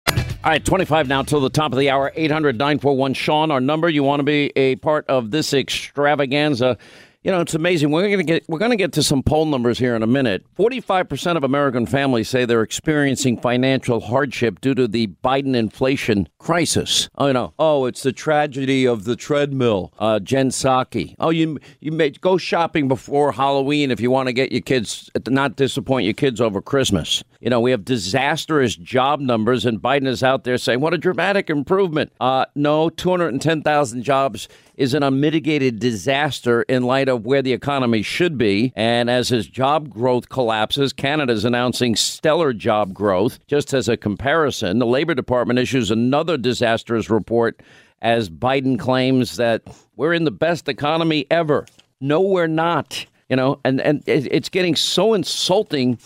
All 0.08 0.52
right, 0.52 0.64
25 0.64 1.10
now 1.10 1.22
till 1.24 1.42
the 1.42 1.50
top 1.50 1.74
of 1.74 1.80
the 1.80 1.90
hour. 1.90 2.14
800 2.16 2.58
941 2.58 3.14
Sean, 3.14 3.52
our 3.52 3.60
number. 3.60 3.90
You 3.90 4.04
want 4.04 4.22
to 4.22 4.24
be 4.24 4.54
a 4.56 4.78
part 4.78 5.06
of 5.10 5.32
this 5.32 5.54
extravaganza. 5.54 6.78
You 7.22 7.32
know, 7.32 7.42
it's 7.42 7.54
amazing. 7.54 7.92
We're 7.92 8.08
going 8.08 8.20
to 8.20 8.24
get 8.24 8.46
we're 8.48 8.60
going 8.60 8.72
to 8.72 8.78
get 8.78 8.94
to 8.94 9.04
some 9.04 9.24
poll 9.24 9.46
numbers 9.46 9.78
here 9.78 9.94
in 9.94 10.04
a 10.04 10.08
minute. 10.08 10.46
45% 10.58 11.36
of 11.36 11.44
American 11.44 11.86
families 11.86 12.30
say 12.30 12.46
they're 12.46 12.62
experiencing 12.62 13.42
financial 13.42 14.00
hardship 14.00 14.62
due 14.62 14.74
to 14.76 14.88
the 14.88 15.08
Biden 15.22 15.54
inflation 15.54 16.30
crisis. 16.38 17.10
Oh, 17.16 17.28
you 17.28 17.34
know, 17.34 17.54
oh, 17.60 17.88
it's 17.88 18.04
the 18.04 18.14
tragedy 18.14 18.88
of 18.88 19.04
the 19.04 19.18
treadmill. 19.18 19.92
Uh, 20.00 20.20
Jen 20.20 20.50
Psaki. 20.50 21.16
Oh, 21.20 21.30
you 21.30 21.60
you 21.82 21.92
may 21.92 22.12
go 22.12 22.38
shopping 22.38 22.88
before 22.88 23.34
Halloween 23.34 23.92
if 23.92 24.00
you 24.00 24.10
want 24.10 24.28
to 24.28 24.34
get 24.34 24.54
your 24.54 24.62
kids 24.62 25.12
not 25.28 25.58
disappoint 25.58 26.06
your 26.06 26.14
kids 26.14 26.40
over 26.40 26.62
Christmas. 26.62 27.22
You 27.42 27.50
know, 27.50 27.60
we 27.60 27.72
have 27.72 27.84
disastrous 27.84 28.78
job 28.78 29.20
numbers, 29.20 29.66
and 29.66 29.82
Biden 29.82 30.08
is 30.08 30.24
out 30.24 30.46
there 30.46 30.58
saying, 30.58 30.80
"What 30.80 30.94
a 30.94 30.98
dramatic 30.98 31.50
improvement." 31.50 32.14
Uh, 32.22 32.46
no, 32.56 32.90
210,000 32.90 34.04
jobs 34.04 34.48
is 34.80 34.94
an 34.94 35.04
unmitigated 35.04 35.78
disaster 35.78 36.62
in 36.64 36.84
light 36.84 37.10
of 37.10 37.26
where 37.26 37.42
the 37.42 37.52
economy 37.52 38.02
should 38.02 38.38
be. 38.38 38.72
And 38.78 39.10
as 39.10 39.28
his 39.28 39.46
job 39.46 39.90
growth 39.90 40.30
collapses, 40.30 40.94
Canada's 40.94 41.44
announcing 41.44 41.98
stellar 41.98 42.54
job 42.54 42.94
growth. 42.94 43.46
Just 43.46 43.74
as 43.74 43.90
a 43.90 43.98
comparison, 43.98 44.80
the 44.80 44.86
Labor 44.86 45.14
Department 45.14 45.60
issues 45.60 45.92
another 45.92 46.38
disastrous 46.38 47.10
report 47.10 47.62
as 48.02 48.30
Biden 48.30 48.80
claims 48.80 49.36
that 49.36 49.64
we're 49.98 50.14
in 50.14 50.24
the 50.24 50.32
best 50.32 50.70
economy 50.70 51.28
ever. 51.30 51.66
No, 52.00 52.22
we're 52.22 52.48
not. 52.48 53.06
You 53.28 53.36
know, 53.36 53.60
and, 53.66 53.82
and 53.82 54.02
it's 54.08 54.48
getting 54.48 54.78
so 54.78 55.14
insulting 55.14 56.00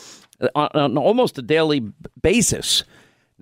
on, 0.56 0.70
on 0.74 0.98
almost 0.98 1.38
a 1.38 1.44
daily 1.44 1.92
basis. 2.24 2.84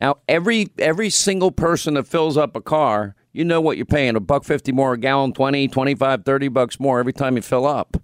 Now, 0.02 0.18
every 0.28 0.68
every 0.78 1.10
single 1.10 1.52
person 1.52 1.94
that 1.94 2.06
fills 2.06 2.36
up 2.36 2.56
a 2.56 2.62
car 2.62 3.16
you 3.32 3.46
know 3.46 3.62
what 3.62 3.78
you're 3.78 3.86
paying 3.86 4.16
a 4.16 4.20
buck 4.20 4.44
50 4.44 4.72
more 4.72 4.94
a 4.94 4.98
gallon 4.98 5.34
20 5.34 5.68
25 5.68 6.24
30 6.24 6.48
bucks 6.50 6.80
more 6.80 7.00
every 7.00 7.14
time 7.14 7.36
you 7.36 7.42
fill 7.42 7.66
up. 7.66 7.98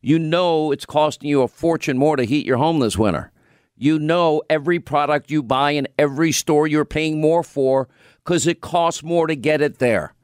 You 0.00 0.18
know 0.18 0.72
it's 0.72 0.86
costing 0.86 1.28
you 1.28 1.42
a 1.42 1.48
fortune 1.48 1.98
more 1.98 2.16
to 2.16 2.24
heat 2.24 2.46
your 2.46 2.58
home 2.58 2.80
this 2.80 2.98
winter. 2.98 3.32
You 3.76 3.98
know 3.98 4.42
every 4.48 4.78
product 4.78 5.30
you 5.30 5.42
buy 5.42 5.72
in 5.72 5.88
every 5.98 6.32
store 6.32 6.66
you're 6.66 6.84
paying 6.84 7.20
more 7.20 7.42
for 7.42 7.88
because 8.18 8.46
it 8.46 8.60
costs 8.60 9.02
more 9.02 9.26
to 9.26 9.34
get 9.34 9.60
it 9.60 9.78
there. 9.78 10.14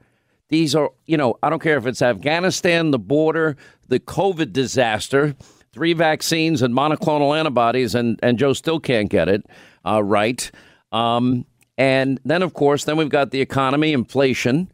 These 0.49 0.75
are 0.75 0.91
you 1.07 1.17
know 1.17 1.37
i 1.43 1.49
don't 1.49 1.63
care 1.63 1.79
if 1.79 1.87
it's 1.87 2.03
afghanistan 2.03 2.91
the 2.91 2.99
border 2.99 3.57
the 3.87 4.01
covid 4.01 4.53
disaster 4.53 5.37
three 5.73 5.93
vaccines 5.93 6.61
and 6.61 6.75
monoclonal 6.75 7.39
antibodies 7.39 7.95
and, 7.95 8.19
and 8.21 8.37
joe 8.37 8.53
still 8.53 8.81
can't 8.81 9.11
get 9.11 9.29
it 9.29 9.47
uh, 9.85 10.03
right. 10.03 10.51
Um, 10.93 11.47
and 11.81 12.21
then, 12.27 12.43
of 12.43 12.53
course, 12.53 12.85
then 12.85 12.99
we've 12.99 13.09
got 13.09 13.31
the 13.31 13.41
economy, 13.41 13.95
inflation, 13.95 14.71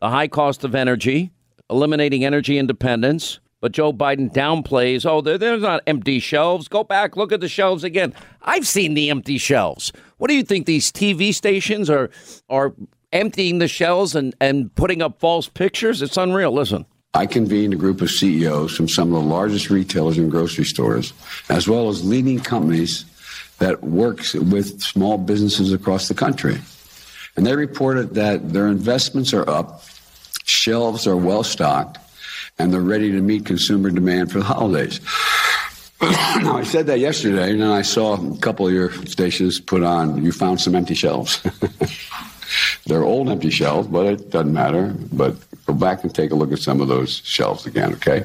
the 0.00 0.10
high 0.10 0.26
cost 0.26 0.64
of 0.64 0.74
energy, 0.74 1.30
eliminating 1.70 2.24
energy 2.24 2.58
independence. 2.58 3.38
But 3.60 3.70
Joe 3.70 3.92
Biden 3.92 4.32
downplays, 4.32 5.06
oh, 5.06 5.20
there's 5.20 5.62
not 5.62 5.84
empty 5.86 6.18
shelves. 6.18 6.66
Go 6.66 6.82
back, 6.82 7.16
look 7.16 7.30
at 7.30 7.40
the 7.40 7.48
shelves 7.48 7.84
again. 7.84 8.12
I've 8.42 8.66
seen 8.66 8.94
the 8.94 9.08
empty 9.08 9.38
shelves. 9.38 9.92
What 10.16 10.30
do 10.30 10.34
you 10.34 10.42
think 10.42 10.66
these 10.66 10.90
TV 10.90 11.32
stations 11.32 11.88
are 11.88 12.10
are 12.48 12.74
emptying 13.12 13.58
the 13.58 13.68
shelves 13.68 14.16
and, 14.16 14.34
and 14.40 14.74
putting 14.74 15.00
up 15.00 15.20
false 15.20 15.48
pictures? 15.48 16.02
It's 16.02 16.16
unreal. 16.16 16.50
Listen. 16.50 16.86
I 17.14 17.26
convened 17.26 17.72
a 17.72 17.76
group 17.76 18.00
of 18.00 18.10
CEOs 18.10 18.76
from 18.76 18.88
some 18.88 19.14
of 19.14 19.22
the 19.22 19.28
largest 19.28 19.70
retailers 19.70 20.18
and 20.18 20.28
grocery 20.28 20.64
stores, 20.64 21.12
as 21.50 21.68
well 21.68 21.88
as 21.88 22.04
leading 22.04 22.40
companies 22.40 23.04
that 23.58 23.82
works 23.82 24.34
with 24.34 24.80
small 24.80 25.18
businesses 25.18 25.72
across 25.72 26.08
the 26.08 26.14
country. 26.14 26.58
And 27.36 27.46
they 27.46 27.54
reported 27.54 28.14
that 28.14 28.52
their 28.52 28.68
investments 28.68 29.32
are 29.32 29.48
up, 29.48 29.82
shelves 30.44 31.06
are 31.06 31.16
well 31.16 31.44
stocked, 31.44 31.98
and 32.58 32.72
they're 32.72 32.80
ready 32.80 33.12
to 33.12 33.20
meet 33.20 33.46
consumer 33.46 33.90
demand 33.90 34.32
for 34.32 34.38
the 34.38 34.44
holidays. 34.44 35.00
now, 36.00 36.56
I 36.56 36.64
said 36.64 36.86
that 36.86 36.98
yesterday, 37.00 37.52
and 37.52 37.60
then 37.60 37.70
I 37.70 37.82
saw 37.82 38.14
a 38.14 38.38
couple 38.38 38.66
of 38.66 38.72
your 38.72 38.92
stations 39.06 39.60
put 39.60 39.82
on, 39.82 40.24
you 40.24 40.32
found 40.32 40.60
some 40.60 40.74
empty 40.74 40.94
shelves. 40.94 41.40
They're 42.86 43.04
old 43.04 43.28
empty 43.28 43.50
shelves, 43.50 43.88
but 43.88 44.06
it 44.06 44.30
doesn't 44.30 44.52
matter. 44.52 44.94
But 45.12 45.36
go 45.66 45.74
back 45.74 46.02
and 46.02 46.14
take 46.14 46.30
a 46.30 46.34
look 46.34 46.52
at 46.52 46.60
some 46.60 46.80
of 46.80 46.88
those 46.88 47.20
shelves 47.24 47.66
again, 47.66 47.92
okay? 47.94 48.24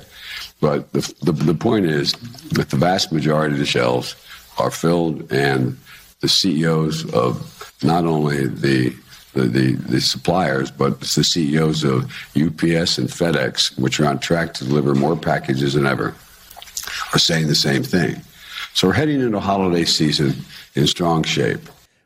But 0.61 0.91
the, 0.93 1.13
the, 1.23 1.31
the 1.31 1.53
point 1.53 1.85
is 1.85 2.13
that 2.51 2.69
the 2.69 2.77
vast 2.77 3.11
majority 3.11 3.53
of 3.53 3.59
the 3.59 3.65
shelves 3.65 4.15
are 4.57 4.71
filled, 4.71 5.31
and 5.31 5.77
the 6.21 6.29
CEOs 6.29 7.11
of 7.13 7.73
not 7.83 8.05
only 8.05 8.47
the 8.47 8.95
the, 9.33 9.47
the, 9.47 9.71
the, 9.73 9.99
suppliers, 9.99 10.69
but 10.69 10.93
it's 11.01 11.15
the 11.15 11.23
CEOs 11.23 11.83
of 11.83 12.03
UPS 12.35 12.99
and 12.99 13.09
FedEx, 13.09 13.79
which 13.79 13.99
are 13.99 14.05
on 14.05 14.19
track 14.19 14.53
to 14.53 14.63
deliver 14.63 14.93
more 14.93 15.15
packages 15.15 15.73
than 15.73 15.87
ever, 15.87 16.13
are 17.13 17.19
saying 17.19 17.47
the 17.47 17.55
same 17.55 17.81
thing. 17.81 18.21
So 18.75 18.87
we're 18.87 18.93
heading 18.93 19.21
into 19.21 19.39
holiday 19.39 19.85
season 19.85 20.35
in 20.75 20.85
strong 20.85 21.23
shape. 21.23 21.61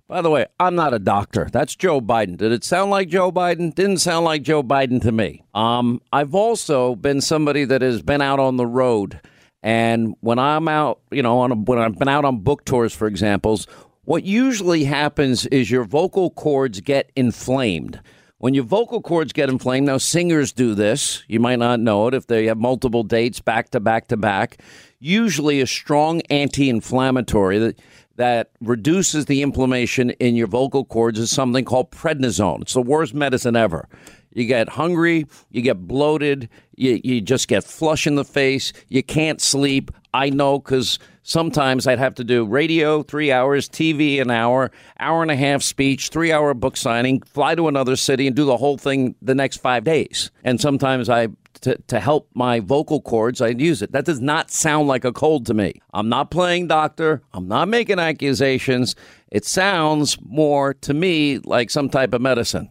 By 0.07 0.21
the 0.21 0.29
way, 0.29 0.45
I'm 0.57 0.75
not 0.75 0.93
a 0.93 0.99
doctor. 0.99 1.49
That's 1.51 1.75
Joe 1.75 1.99
Biden. 1.99 2.37
Did 2.37 2.53
it 2.53 2.63
sound 2.63 2.91
like 2.91 3.09
Joe 3.09 3.29
Biden? 3.29 3.75
Didn't 3.75 3.97
sound 3.97 4.23
like 4.23 4.41
Joe 4.41 4.63
Biden 4.63 5.01
to 5.01 5.11
me. 5.11 5.43
Um, 5.53 6.01
I've 6.13 6.33
also 6.33 6.95
been 6.95 7.19
somebody 7.19 7.65
that 7.65 7.81
has 7.81 8.01
been 8.01 8.21
out 8.21 8.39
on 8.39 8.55
the 8.55 8.65
road 8.65 9.19
and 9.67 10.15
when 10.21 10.39
I'm 10.39 10.69
out, 10.69 11.01
you 11.11 11.21
know, 11.21 11.39
on 11.39 11.51
a, 11.51 11.55
when 11.55 11.77
I've 11.77 11.99
been 11.99 12.07
out 12.07 12.23
on 12.23 12.39
book 12.39 12.63
tours, 12.63 12.93
for 12.93 13.05
examples, 13.05 13.67
what 14.05 14.23
usually 14.23 14.85
happens 14.85 15.45
is 15.47 15.69
your 15.69 15.83
vocal 15.83 16.29
cords 16.29 16.79
get 16.79 17.11
inflamed. 17.17 17.99
When 18.37 18.53
your 18.53 18.63
vocal 18.63 19.01
cords 19.01 19.33
get 19.33 19.49
inflamed, 19.49 19.87
now 19.87 19.97
singers 19.97 20.53
do 20.53 20.73
this. 20.73 21.21
You 21.27 21.41
might 21.41 21.59
not 21.59 21.81
know 21.81 22.07
it 22.07 22.13
if 22.13 22.27
they 22.27 22.45
have 22.45 22.57
multiple 22.57 23.03
dates 23.03 23.41
back 23.41 23.71
to 23.71 23.81
back 23.81 24.07
to 24.07 24.15
back. 24.15 24.61
Usually, 25.01 25.59
a 25.59 25.67
strong 25.67 26.21
anti-inflammatory 26.29 27.59
that 27.59 27.81
that 28.15 28.51
reduces 28.61 29.25
the 29.25 29.41
inflammation 29.41 30.11
in 30.11 30.35
your 30.35 30.47
vocal 30.47 30.85
cords 30.85 31.19
is 31.19 31.29
something 31.29 31.65
called 31.65 31.91
prednisone. 31.91 32.61
It's 32.61 32.73
the 32.73 32.81
worst 32.81 33.13
medicine 33.13 33.57
ever. 33.57 33.89
You 34.37 34.45
get 34.45 34.69
hungry, 34.69 35.25
you 35.49 35.63
get 35.63 35.87
bloated, 35.87 36.47
you, 36.75 37.01
you 37.03 37.21
just 37.21 37.47
get 37.47 37.63
flush 37.63 38.05
in 38.05 38.13
the 38.13 38.23
face, 38.23 38.71
you 38.87 39.01
can't 39.01 39.41
sleep. 39.41 39.89
I 40.13 40.29
know 40.29 40.59
because 40.59 40.99
sometimes 41.23 41.87
I'd 41.87 41.97
have 41.97 42.13
to 42.15 42.23
do 42.23 42.45
radio 42.45 43.01
three 43.01 43.31
hours, 43.31 43.67
TV 43.67 44.21
an 44.21 44.29
hour, 44.29 44.69
hour 44.99 45.23
and 45.23 45.31
a 45.31 45.35
half 45.35 45.63
speech, 45.63 46.09
three 46.09 46.31
hour 46.31 46.53
book 46.53 46.77
signing, 46.77 47.23
fly 47.23 47.55
to 47.55 47.67
another 47.67 47.95
city 47.95 48.27
and 48.27 48.35
do 48.35 48.45
the 48.45 48.57
whole 48.57 48.77
thing 48.77 49.15
the 49.23 49.33
next 49.33 49.57
five 49.57 49.83
days. 49.83 50.29
And 50.43 50.61
sometimes 50.61 51.09
I 51.09 51.29
to, 51.61 51.75
to 51.87 51.99
help 51.99 52.29
my 52.35 52.59
vocal 52.59 53.01
cords, 53.01 53.41
I'd 53.41 53.59
use 53.59 53.81
it. 53.81 53.91
That 53.91 54.05
does 54.05 54.21
not 54.21 54.51
sound 54.51 54.87
like 54.87 55.03
a 55.03 55.11
cold 55.11 55.47
to 55.47 55.55
me. 55.55 55.81
I'm 55.95 56.09
not 56.09 56.29
playing 56.29 56.67
doctor. 56.67 57.23
I'm 57.33 57.47
not 57.47 57.69
making 57.69 57.97
accusations. 57.97 58.95
It 59.31 59.45
sounds 59.45 60.19
more 60.21 60.75
to 60.75 60.93
me 60.93 61.39
like 61.39 61.71
some 61.71 61.89
type 61.89 62.13
of 62.13 62.21
medicine. 62.21 62.69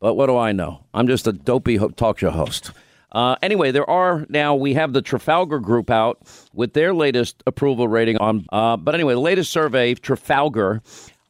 But 0.00 0.14
what 0.14 0.26
do 0.26 0.36
I 0.36 0.52
know? 0.52 0.84
I'm 0.94 1.06
just 1.06 1.26
a 1.26 1.32
dopey 1.32 1.78
talk 1.96 2.18
show 2.18 2.30
host. 2.30 2.70
Uh, 3.10 3.36
anyway, 3.42 3.70
there 3.70 3.88
are 3.88 4.26
now, 4.28 4.54
we 4.54 4.74
have 4.74 4.92
the 4.92 5.02
Trafalgar 5.02 5.60
Group 5.60 5.90
out 5.90 6.20
with 6.52 6.74
their 6.74 6.92
latest 6.92 7.42
approval 7.46 7.88
rating 7.88 8.18
on. 8.18 8.46
Uh, 8.52 8.76
but 8.76 8.94
anyway, 8.94 9.14
the 9.14 9.20
latest 9.20 9.50
survey, 9.50 9.94
Trafalgar, 9.94 10.82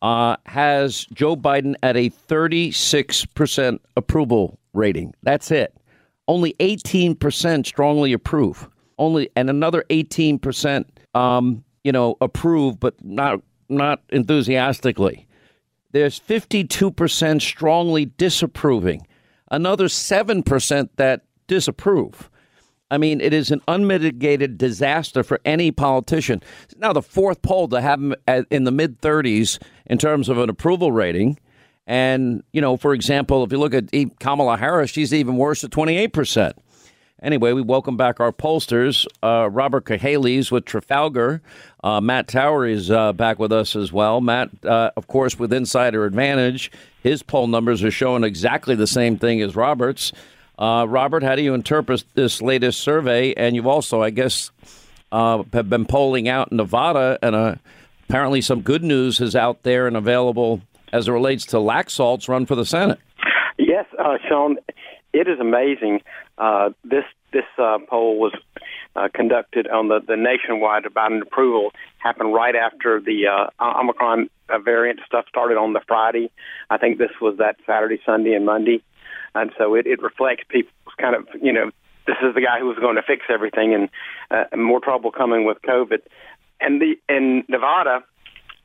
uh, 0.02 0.36
has 0.46 1.06
Joe 1.12 1.36
Biden 1.36 1.74
at 1.82 1.96
a 1.96 2.10
36% 2.10 3.78
approval 3.96 4.58
rating. 4.72 5.14
That's 5.22 5.50
it. 5.50 5.74
Only 6.26 6.54
18% 6.60 7.66
strongly 7.66 8.12
approve. 8.12 8.68
Only, 8.98 9.30
and 9.36 9.48
another 9.48 9.84
18%, 9.90 10.84
um, 11.14 11.64
you 11.84 11.92
know, 11.92 12.16
approve, 12.20 12.80
but 12.80 13.02
not 13.04 13.40
not 13.70 14.00
enthusiastically. 14.08 15.27
There's 15.92 16.20
52% 16.20 17.40
strongly 17.40 18.06
disapproving, 18.18 19.06
another 19.50 19.86
7% 19.86 20.88
that 20.96 21.22
disapprove. 21.46 22.30
I 22.90 22.98
mean, 22.98 23.20
it 23.20 23.34
is 23.34 23.50
an 23.50 23.60
unmitigated 23.68 24.56
disaster 24.56 25.22
for 25.22 25.40
any 25.44 25.70
politician. 25.70 26.42
Now, 26.78 26.92
the 26.92 27.02
fourth 27.02 27.42
poll 27.42 27.68
to 27.68 27.80
have 27.80 28.00
him 28.00 28.14
in 28.50 28.64
the 28.64 28.70
mid 28.70 29.00
30s 29.00 29.58
in 29.86 29.98
terms 29.98 30.28
of 30.28 30.38
an 30.38 30.48
approval 30.48 30.92
rating. 30.92 31.38
And, 31.86 32.42
you 32.52 32.60
know, 32.60 32.76
for 32.76 32.92
example, 32.92 33.44
if 33.44 33.52
you 33.52 33.58
look 33.58 33.74
at 33.74 33.90
Kamala 34.20 34.58
Harris, 34.58 34.90
she's 34.90 35.12
even 35.14 35.36
worse 35.36 35.64
at 35.64 35.70
28%. 35.70 36.52
Anyway, 37.20 37.52
we 37.52 37.62
welcome 37.62 37.96
back 37.96 38.20
our 38.20 38.30
pollsters. 38.30 39.04
Uh, 39.24 39.50
Robert 39.50 39.84
Cahaly's 39.84 40.52
with 40.52 40.64
Trafalgar. 40.64 41.42
Uh, 41.82 42.00
Matt 42.00 42.28
Towery 42.28 42.72
is 42.72 42.92
uh, 42.92 43.12
back 43.12 43.40
with 43.40 43.50
us 43.50 43.74
as 43.74 43.92
well. 43.92 44.20
Matt, 44.20 44.50
uh, 44.64 44.92
of 44.96 45.08
course, 45.08 45.36
with 45.36 45.52
Insider 45.52 46.04
Advantage, 46.04 46.70
his 47.02 47.24
poll 47.24 47.48
numbers 47.48 47.82
are 47.82 47.90
showing 47.90 48.22
exactly 48.22 48.76
the 48.76 48.86
same 48.86 49.18
thing 49.18 49.42
as 49.42 49.56
Robert's. 49.56 50.12
Uh, 50.60 50.86
Robert, 50.88 51.24
how 51.24 51.34
do 51.34 51.42
you 51.42 51.54
interpret 51.54 52.04
this 52.14 52.40
latest 52.40 52.80
survey? 52.80 53.34
And 53.34 53.56
you've 53.56 53.66
also, 53.66 54.00
I 54.00 54.10
guess, 54.10 54.52
uh, 55.10 55.42
have 55.52 55.68
been 55.68 55.86
polling 55.86 56.28
out 56.28 56.52
Nevada, 56.52 57.18
and 57.20 57.58
apparently 58.08 58.40
some 58.42 58.60
good 58.60 58.84
news 58.84 59.20
is 59.20 59.34
out 59.34 59.64
there 59.64 59.88
and 59.88 59.96
available 59.96 60.60
as 60.92 61.08
it 61.08 61.12
relates 61.12 61.46
to 61.46 61.56
Laxalt's 61.56 62.28
run 62.28 62.46
for 62.46 62.54
the 62.54 62.64
Senate. 62.64 63.00
Yes, 63.58 63.86
Sean, 64.28 64.56
it 65.12 65.26
is 65.26 65.40
amazing. 65.40 66.00
Uh, 66.38 66.70
this 66.84 67.04
this 67.32 67.44
uh, 67.58 67.78
poll 67.88 68.18
was 68.18 68.32
uh, 68.96 69.08
conducted 69.12 69.66
on 69.68 69.88
the, 69.88 70.00
the 70.06 70.16
nationwide 70.16 70.84
Biden 70.84 71.20
approval 71.20 71.72
happened 71.98 72.32
right 72.32 72.54
after 72.54 73.00
the 73.00 73.26
uh, 73.26 73.50
Omicron 73.60 74.30
variant 74.64 75.00
stuff 75.04 75.26
started 75.28 75.58
on 75.58 75.72
the 75.74 75.80
Friday. 75.86 76.30
I 76.70 76.78
think 76.78 76.96
this 76.96 77.10
was 77.20 77.36
that 77.38 77.56
Saturday, 77.66 78.00
Sunday, 78.06 78.32
and 78.32 78.46
Monday, 78.46 78.82
and 79.34 79.50
so 79.58 79.74
it, 79.74 79.86
it 79.86 80.00
reflects 80.00 80.44
people's 80.48 80.94
kind 80.98 81.14
of 81.14 81.26
you 81.42 81.52
know 81.52 81.70
this 82.06 82.16
is 82.22 82.34
the 82.34 82.40
guy 82.40 82.58
who 82.58 82.66
was 82.66 82.78
going 82.78 82.96
to 82.96 83.02
fix 83.02 83.26
everything, 83.28 83.74
and 83.74 83.88
uh, 84.30 84.56
more 84.56 84.80
trouble 84.80 85.10
coming 85.10 85.44
with 85.44 85.58
COVID. 85.62 86.00
And 86.60 86.80
the 86.80 86.94
in 87.08 87.44
Nevada, 87.48 88.02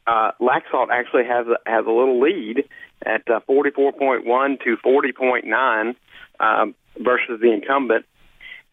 uh, 0.08 0.32
Laxalt 0.40 0.90
actually 0.92 1.26
has 1.26 1.48
a, 1.48 1.70
has 1.70 1.86
a 1.86 1.92
little 1.92 2.20
lead 2.22 2.64
at 3.06 3.30
uh, 3.30 3.42
44.1 3.50 4.64
to 4.64 4.78
40.9 4.78 5.96
um, 6.40 6.76
versus 6.98 7.40
the 7.42 7.52
incumbent, 7.52 8.06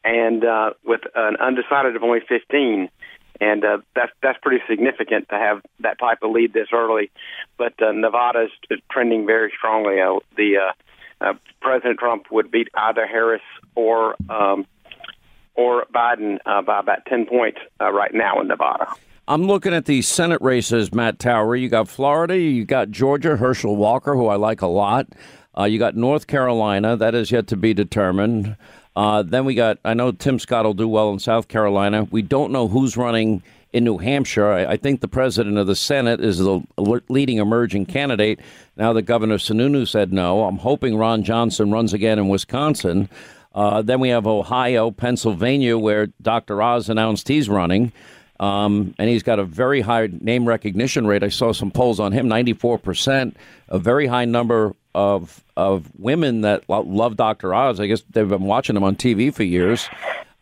and 0.05 0.45
uh, 0.45 0.71
with 0.85 1.03
an 1.15 1.37
undecided 1.37 1.97
of 1.97 2.03
only 2.03 2.21
15. 2.29 2.89
And 3.43 3.65
uh, 3.65 3.79
that's 3.95 4.13
that's 4.23 4.39
pretty 4.43 4.63
significant 4.69 5.31
to 5.31 5.35
have 5.35 5.63
that 5.81 5.99
type 5.99 6.19
of 6.23 6.31
lead 6.31 6.53
this 6.53 6.69
early. 6.75 7.11
But 7.57 7.81
uh, 7.83 7.93
Nevada 7.93 8.49
is 8.71 8.81
trending 8.91 9.25
very 9.25 9.51
strongly. 9.57 9.99
Uh, 9.99 10.21
the 10.37 10.59
uh, 10.59 11.25
uh, 11.25 11.35
President 11.63 11.99
Trump 11.99 12.27
would 12.31 12.51
beat 12.51 12.69
either 12.75 13.07
Harris 13.07 13.43
or 13.75 14.15
um, 14.29 14.67
or 15.55 15.87
Biden 15.95 16.39
uh, 16.47 16.63
by 16.63 16.81
about 16.81 17.05
10 17.07 17.27
points 17.27 17.59
uh, 17.81 17.91
right 17.93 18.13
now 18.15 18.41
in 18.41 18.49
Nevada. 18.49 18.89
I'm 19.29 19.47
looking 19.47 19.75
at 19.75 19.85
the 19.85 20.03
Senate 20.03 20.41
races, 20.41 20.93
Matt 20.93 21.19
Towery. 21.19 21.61
You 21.61 21.69
got 21.69 21.89
Florida, 21.89 22.37
you 22.37 22.65
got 22.65 22.91
Georgia, 22.91 23.37
Herschel 23.37 23.77
Walker, 23.77 24.15
who 24.15 24.27
I 24.27 24.37
like 24.37 24.63
a 24.63 24.67
lot. 24.67 25.07
Uh, 25.57 25.65
you 25.65 25.79
got 25.79 25.97
North 25.97 26.27
Carolina, 26.27 26.97
that 26.97 27.15
is 27.15 27.31
yet 27.31 27.47
to 27.49 27.57
be 27.57 27.75
determined. 27.75 28.57
Uh, 28.97 29.23
then 29.23 29.45
we 29.45 29.55
got, 29.55 29.79
I 29.85 29.95
know 29.95 30.13
Tim 30.13 30.39
Scott 30.39 30.65
will 30.65 30.75
do 30.75 30.89
well 30.89 31.11
in 31.13 31.19
South 31.19 31.49
Carolina. 31.49 32.07
We 32.11 32.23
don't 32.23 32.53
know 32.53 32.69
who's 32.69 32.97
running 32.97 33.43
in 33.73 33.85
New 33.85 33.99
Hampshire. 33.99 34.51
I, 34.51 34.73
I 34.73 34.77
think 34.77 35.01
the 35.01 35.09
president 35.09 35.59
of 35.59 35.67
the 35.67 35.77
Senate 35.77 36.21
is 36.21 36.39
the 36.39 36.61
leading 37.09 37.39
emerging 37.39 37.87
candidate. 37.87 38.41
Now 38.77 38.93
that 38.93 39.03
Governor 39.03 39.39
Sununu 39.39 39.87
said 39.87 40.13
no, 40.13 40.45
I'm 40.45 40.59
hoping 40.59 40.97
Ron 40.97 41.23
Johnson 41.23 41.71
runs 41.71 41.93
again 41.93 42.19
in 42.19 42.29
Wisconsin. 42.29 43.09
Uh, 43.55 43.83
then 43.83 44.01
we 44.01 44.09
have 44.11 44.27
Ohio, 44.27 44.91
Pennsylvania, 44.91 45.77
where 45.77 46.07
Dr. 46.23 46.63
Oz 46.63 46.89
announced 46.89 47.29
he's 47.29 47.49
running. 47.49 47.93
Um, 48.39 48.95
and 48.99 49.11
he's 49.11 49.23
got 49.23 49.39
a 49.39 49.45
very 49.45 49.83
high 49.83 50.09
name 50.11 50.47
recognition 50.47 51.07
rate. 51.07 51.23
I 51.23 51.29
saw 51.29 51.53
some 51.53 51.71
polls 51.71 52.01
on 52.01 52.13
him, 52.13 52.27
94%, 52.27 53.35
a 53.69 53.79
very 53.79 54.07
high 54.07 54.25
number 54.25 54.75
of 54.95 55.43
of 55.57 55.91
women 55.99 56.43
that 56.43 56.69
love 56.69 57.17
Dr. 57.17 57.55
Oz. 57.55 57.81
I 57.81 57.87
guess 57.87 58.03
they've 58.11 58.29
been 58.29 58.45
watching 58.45 58.77
him 58.77 58.83
on 58.83 58.97
TV 58.97 59.33
for 59.33 59.43
years. 59.43 59.89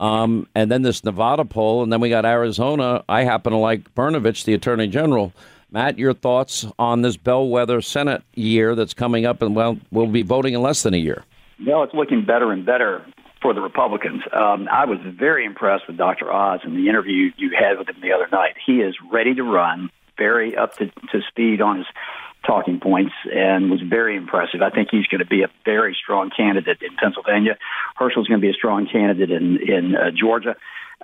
Um, 0.01 0.47
and 0.55 0.71
then 0.71 0.83
this 0.83 1.03
Nevada 1.03 1.45
poll, 1.45 1.83
and 1.83 1.93
then 1.93 2.01
we 2.01 2.09
got 2.09 2.25
Arizona. 2.25 3.03
I 3.09 3.25
happen 3.25 3.53
to 3.53 3.59
like 3.59 3.95
Brnovich, 3.95 4.45
the 4.45 4.55
Attorney 4.55 4.87
General. 4.87 5.33
Matt, 5.71 5.99
your 5.99 6.15
thoughts 6.15 6.65
on 6.79 7.03
this 7.03 7.17
bellwether 7.17 7.83
Senate 7.83 8.23
year 8.35 8.75
that's 8.75 8.95
coming 8.95 9.27
up, 9.27 9.43
and 9.43 9.55
well, 9.55 9.77
we'll 9.91 10.07
be 10.07 10.23
voting 10.23 10.55
in 10.55 10.63
less 10.63 10.83
than 10.83 10.95
a 10.95 10.99
year. 10.99 11.25
Well, 11.67 11.83
it's 11.83 11.93
looking 11.93 12.25
better 12.25 12.53
and 12.53 12.65
better 12.65 13.05
for 13.43 13.53
the 13.53 13.61
Republicans. 13.61 14.23
Um, 14.33 14.69
I 14.71 14.85
was 14.85 14.99
very 15.05 15.45
impressed 15.45 15.87
with 15.87 15.97
Dr. 15.97 16.33
Oz 16.33 16.61
in 16.65 16.75
the 16.75 16.89
interview 16.89 17.33
you 17.37 17.51
had 17.59 17.79
with 17.79 17.89
him 17.89 17.97
the 18.01 18.13
other 18.13 18.29
night. 18.31 18.55
He 18.65 18.81
is 18.81 18.95
ready 19.13 19.35
to 19.35 19.43
run, 19.43 19.91
very 20.17 20.57
up 20.57 20.75
to, 20.77 20.87
to 20.87 21.21
speed 21.29 21.61
on 21.61 21.79
his 21.79 21.87
talking 22.47 22.81
points, 22.81 23.13
and 23.33 23.71
was 23.71 23.81
very 23.81 24.17
impressive. 24.17 24.63
I 24.63 24.71
think 24.71 24.89
he's 24.91 25.07
going 25.07 25.21
to 25.21 25.27
be 25.27 25.43
a 25.43 25.51
very 25.65 25.97
strong 26.01 26.31
candidate 26.35 26.79
in 26.83 26.97
Pennsylvania. 26.97 27.59
Herschel's 27.97 28.29
going 28.29 28.41
to 28.41 28.47
be 28.47 28.51
a 28.51 28.55
strong 28.55 28.89
candidate 28.91 29.31
in 29.31 29.59
in 29.59 29.97
uh, 29.97 30.11
Georgia. 30.11 30.57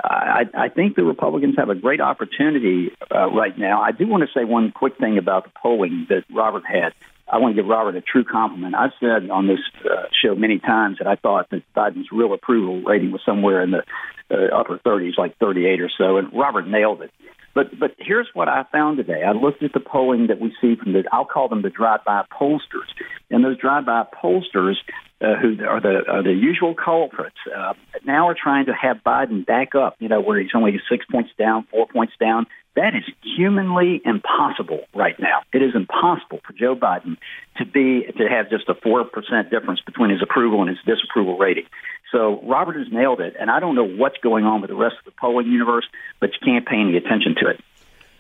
I, 0.03 0.47
I 0.55 0.69
think 0.71 0.97
the 0.97 1.05
Republicans 1.05 1.55
have 1.57 1.69
a 1.69 1.75
great 1.77 2.01
opportunity 2.01 2.91
uh, 3.15 3.31
right 3.31 3.57
now. 3.57 3.81
I 3.81 3.93
do 3.93 4.09
want 4.09 4.25
to 4.25 4.29
say 4.39 4.45
one 4.45 4.73
quick 4.73 4.99
thing 4.99 5.19
about 5.19 5.45
the 5.45 5.51
polling 5.63 6.07
that 6.09 6.25
Robert 6.35 6.65
had. 6.67 6.95
I 7.31 7.39
want 7.39 7.55
to 7.55 7.63
give 7.63 7.69
Robert 7.69 7.95
a 7.97 8.01
true 8.01 8.25
compliment. 8.25 8.75
I've 8.75 8.93
said 9.01 9.31
on 9.31 9.47
this 9.47 9.61
uh, 9.85 10.07
show 10.23 10.35
many 10.35 10.59
times 10.59 10.99
that 10.99 11.07
I 11.07 11.15
thought 11.15 11.49
that 11.51 11.63
Biden's 11.75 12.09
real 12.13 12.35
approval 12.35 12.83
rating 12.83 13.13
was 13.13 13.23
somewhere 13.25 13.63
in 13.63 13.71
the 13.71 13.85
uh, 14.31 14.55
upper 14.55 14.79
30s, 14.79 15.17
like 15.17 15.39
38 15.39 15.81
or 15.81 15.91
so, 15.97 16.17
and 16.17 16.33
Robert 16.33 16.67
nailed 16.67 17.03
it. 17.03 17.13
But 17.55 17.79
but 17.79 17.93
here's 17.99 18.29
what 18.35 18.49
I 18.49 18.65
found 18.73 18.97
today. 18.97 19.23
I 19.23 19.33
looked 19.33 19.63
at 19.63 19.73
the 19.73 19.81
polling 19.81 20.27
that 20.27 20.41
we 20.41 20.53
see 20.61 20.75
from 20.77 20.93
the 20.93 21.05
I'll 21.13 21.25
call 21.25 21.49
them 21.49 21.63
the 21.63 21.71
drive-by 21.71 22.25
pollsters, 22.33 22.91
and 23.31 23.45
those 23.45 23.59
drive-by 23.59 24.05
pollsters 24.23 24.75
uh, 25.21 25.37
who 25.37 25.57
are 25.65 25.81
the 25.81 26.03
are 26.09 26.23
the 26.23 26.33
usual 26.33 26.75
culprits 26.75 27.37
uh, 27.55 27.75
now 28.05 28.29
are 28.29 28.37
trying 28.41 28.67
to 28.67 28.73
have 28.73 28.99
Biden 29.05 29.47
back 29.47 29.75
up. 29.75 29.97
You 29.99 30.09
know 30.09 30.21
where 30.21 30.41
he's 30.41 30.51
only 30.55 30.79
six 30.91 31.05
points 31.11 31.31
down, 31.39 31.67
four 31.71 31.87
points 31.87 32.15
down. 32.19 32.47
That 32.77 32.95
is 32.97 33.05
humanly 33.23 34.03
impossible 34.05 34.81
right 34.95 35.15
now. 35.21 35.43
It 35.53 35.63
is 35.63 35.77
impossible 35.77 36.41
for 36.45 36.53
Joe 36.53 36.75
Biden 36.75 37.17
to 37.59 37.65
be 37.65 38.05
to 38.19 38.29
have 38.29 38.51
just 38.51 38.69
a 38.69 38.75
four 38.75 39.05
percent 39.05 39.51
difference 39.51 39.81
between 39.81 40.11
his 40.11 40.21
approval 40.23 40.61
and 40.61 40.69
his 40.69 40.79
disapproval 40.85 41.39
rating. 41.39 41.65
So 42.11 42.41
Robert 42.45 42.77
has 42.77 42.89
nailed 42.93 43.21
it, 43.21 43.35
and 43.39 43.51
I 43.51 43.61
don't 43.61 43.75
know 43.75 43.87
what's 43.87 44.19
going 44.19 44.45
on 44.45 44.61
with 44.61 44.71
the 44.71 44.77
rest 44.77 44.97
of 44.99 45.05
the 45.05 45.13
polling 45.19 45.47
universe, 45.47 45.87
but 46.21 46.31
you 46.33 46.39
can't 46.45 46.67
pay 46.67 46.77
any 46.77 46.97
attention 46.97 47.35
to 47.41 47.51
it. 47.51 47.61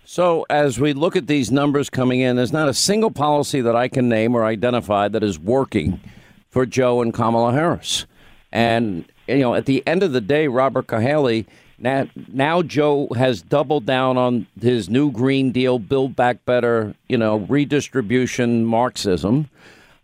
So, 0.07 0.45
as 0.51 0.79
we 0.79 0.93
look 0.93 1.17
at 1.17 1.29
these 1.29 1.51
numbers 1.51 1.89
coming 1.89 2.21
in, 2.21 2.37
there's 2.37 2.53
not 2.53 2.69
a 2.69 2.75
single 2.75 3.11
policy 3.11 3.63
that 3.63 3.75
I 3.75 3.89
can 3.89 4.09
name 4.09 4.35
or 4.35 4.45
identify 4.45 5.09
that 5.09 5.23
is 5.23 5.39
working 5.39 5.99
for 6.55 6.65
Joe 6.65 7.03
and 7.03 7.13
Kamala 7.13 7.53
Harris. 7.53 8.07
And, 8.53 9.05
you 9.27 9.41
know, 9.41 9.57
at 9.57 9.67
the 9.67 9.85
end 9.89 10.05
of 10.05 10.13
the 10.13 10.21
day, 10.21 10.47
Robert 10.47 10.87
Cahaly 10.87 11.47
now, 11.79 12.07
now 12.33 12.63
Joe 12.63 13.09
has 13.17 13.43
doubled 13.43 13.87
down 13.87 14.17
on 14.17 14.47
his 14.61 14.89
new 14.89 15.11
Green 15.11 15.51
Deal, 15.51 15.81
Build 15.81 16.15
Back 16.15 16.45
Better, 16.45 16.95
you 17.09 17.19
know, 17.19 17.39
redistribution, 17.39 18.65
Marxism, 18.65 19.51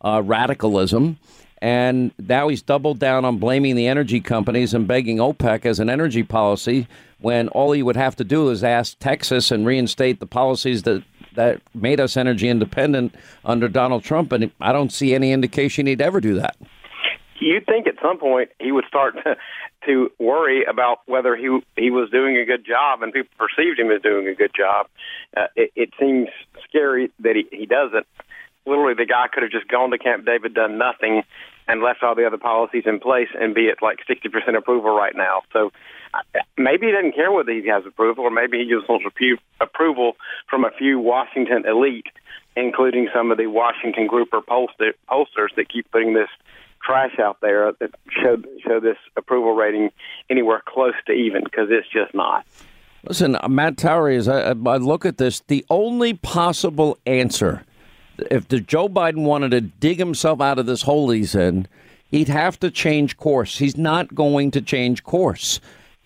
uh, 0.02 0.22
radicalism. 0.24 1.18
And 1.62 2.10
now 2.18 2.48
he's 2.48 2.62
doubled 2.62 2.98
down 2.98 3.24
on 3.24 3.38
blaming 3.38 3.76
the 3.76 3.86
energy 3.86 4.20
companies 4.20 4.74
and 4.74 4.88
begging 4.88 5.18
OPEC 5.18 5.64
as 5.64 5.78
an 5.78 5.88
energy 5.88 6.24
policy 6.24 6.88
when 7.20 7.48
all 7.50 7.70
he 7.70 7.82
would 7.84 7.96
have 7.96 8.16
to 8.16 8.24
do 8.24 8.48
is 8.48 8.64
ask 8.64 8.98
Texas 8.98 9.52
and 9.52 9.64
reinstate 9.64 10.18
the 10.18 10.26
policies 10.26 10.82
that, 10.82 11.04
that 11.34 11.60
made 11.74 12.00
us 12.00 12.16
energy 12.16 12.48
independent 12.48 13.14
under 13.44 13.68
Donald 13.68 14.04
Trump. 14.04 14.32
And 14.32 14.50
I 14.60 14.72
don't 14.72 14.92
see 14.92 15.14
any 15.14 15.32
indication 15.32 15.86
he'd 15.86 16.00
ever 16.00 16.20
do 16.20 16.34
that. 16.34 16.56
You'd 17.40 17.64
think 17.66 17.86
at 17.86 17.94
some 18.02 18.18
point 18.18 18.50
he 18.60 18.70
would 18.70 18.84
start 18.86 19.14
to 19.24 19.36
to 19.86 20.12
worry 20.18 20.64
about 20.64 20.98
whether 21.06 21.34
he 21.34 21.58
he 21.76 21.90
was 21.90 22.10
doing 22.10 22.36
a 22.36 22.44
good 22.44 22.66
job 22.66 23.02
and 23.02 23.12
people 23.12 23.32
perceived 23.38 23.78
him 23.78 23.90
as 23.90 24.02
doing 24.02 24.28
a 24.28 24.34
good 24.34 24.52
job. 24.54 24.86
Uh, 25.34 25.46
it, 25.56 25.72
it 25.74 25.90
seems 25.98 26.28
scary 26.68 27.10
that 27.20 27.36
he, 27.36 27.46
he 27.50 27.66
doesn't. 27.66 28.06
Literally, 28.66 28.94
the 28.94 29.06
guy 29.06 29.26
could 29.32 29.42
have 29.42 29.50
just 29.50 29.68
gone 29.68 29.90
to 29.90 29.98
Camp 29.98 30.26
David, 30.26 30.52
done 30.52 30.76
nothing, 30.76 31.22
and 31.66 31.82
left 31.82 32.02
all 32.02 32.14
the 32.14 32.26
other 32.26 32.36
policies 32.36 32.82
in 32.84 33.00
place 33.00 33.28
and 33.38 33.54
be 33.54 33.70
at 33.70 33.82
like 33.82 34.00
60% 34.08 34.56
approval 34.56 34.94
right 34.94 35.16
now. 35.16 35.42
So 35.52 35.72
maybe 36.57 36.87
he 36.87 36.92
doesn't 36.92 37.14
care 37.14 37.33
whether 37.33 37.53
he 37.53 37.66
has 37.68 37.85
approval, 37.87 38.25
or 38.25 38.31
maybe 38.31 38.59
he 38.59 38.64
just 38.64 38.88
wants 38.88 39.05
approval 39.61 40.16
from 40.49 40.64
a 40.64 40.70
few 40.70 40.99
Washington 40.99 41.64
elite, 41.66 42.07
including 42.57 43.09
some 43.14 43.31
of 43.31 43.38
the 43.38 43.46
Washington 43.46 44.07
grouper 44.07 44.40
pollster, 44.40 44.92
pollsters 45.11 45.55
that 45.57 45.68
keep 45.68 45.90
putting 45.90 46.14
this 46.14 46.29
trash 46.83 47.18
out 47.18 47.38
there 47.40 47.73
that 47.81 47.90
show 48.11 48.37
show 48.66 48.81
this 48.81 48.96
approval 49.16 49.55
rating 49.55 49.90
anywhere 50.31 50.62
close 50.66 50.94
to 51.07 51.12
even 51.12 51.44
because 51.44 51.68
it's 51.70 51.88
just 51.92 52.14
not. 52.14 52.46
Listen, 53.05 53.37
uh, 53.37 53.49
Matt 53.49 53.77
Towery, 53.77 54.16
as 54.16 54.29
I, 54.29 54.51
I, 54.51 54.53
look 54.53 55.07
at 55.07 55.16
this, 55.16 55.40
the 55.46 55.64
only 55.70 56.14
possible 56.14 56.99
answer, 57.07 57.64
if 58.31 58.49
the 58.49 58.61
Joe 58.61 58.88
Biden 58.88 59.25
wanted 59.25 59.53
to 59.53 59.61
dig 59.62 59.99
himself 59.99 60.40
out 60.40 60.59
of 60.59 60.66
this 60.66 60.83
hole 60.83 61.11
he's 61.11 61.35
in, 61.35 61.66
he'd 62.09 62.29
have 62.29 62.61
to 62.61 62.70
change 62.70 63.16
course. 63.16 63.59
He's 63.59 63.77
not 63.77 64.14
going 64.14 64.51
to 64.51 64.61
change 64.61 65.03
course. 65.03 65.61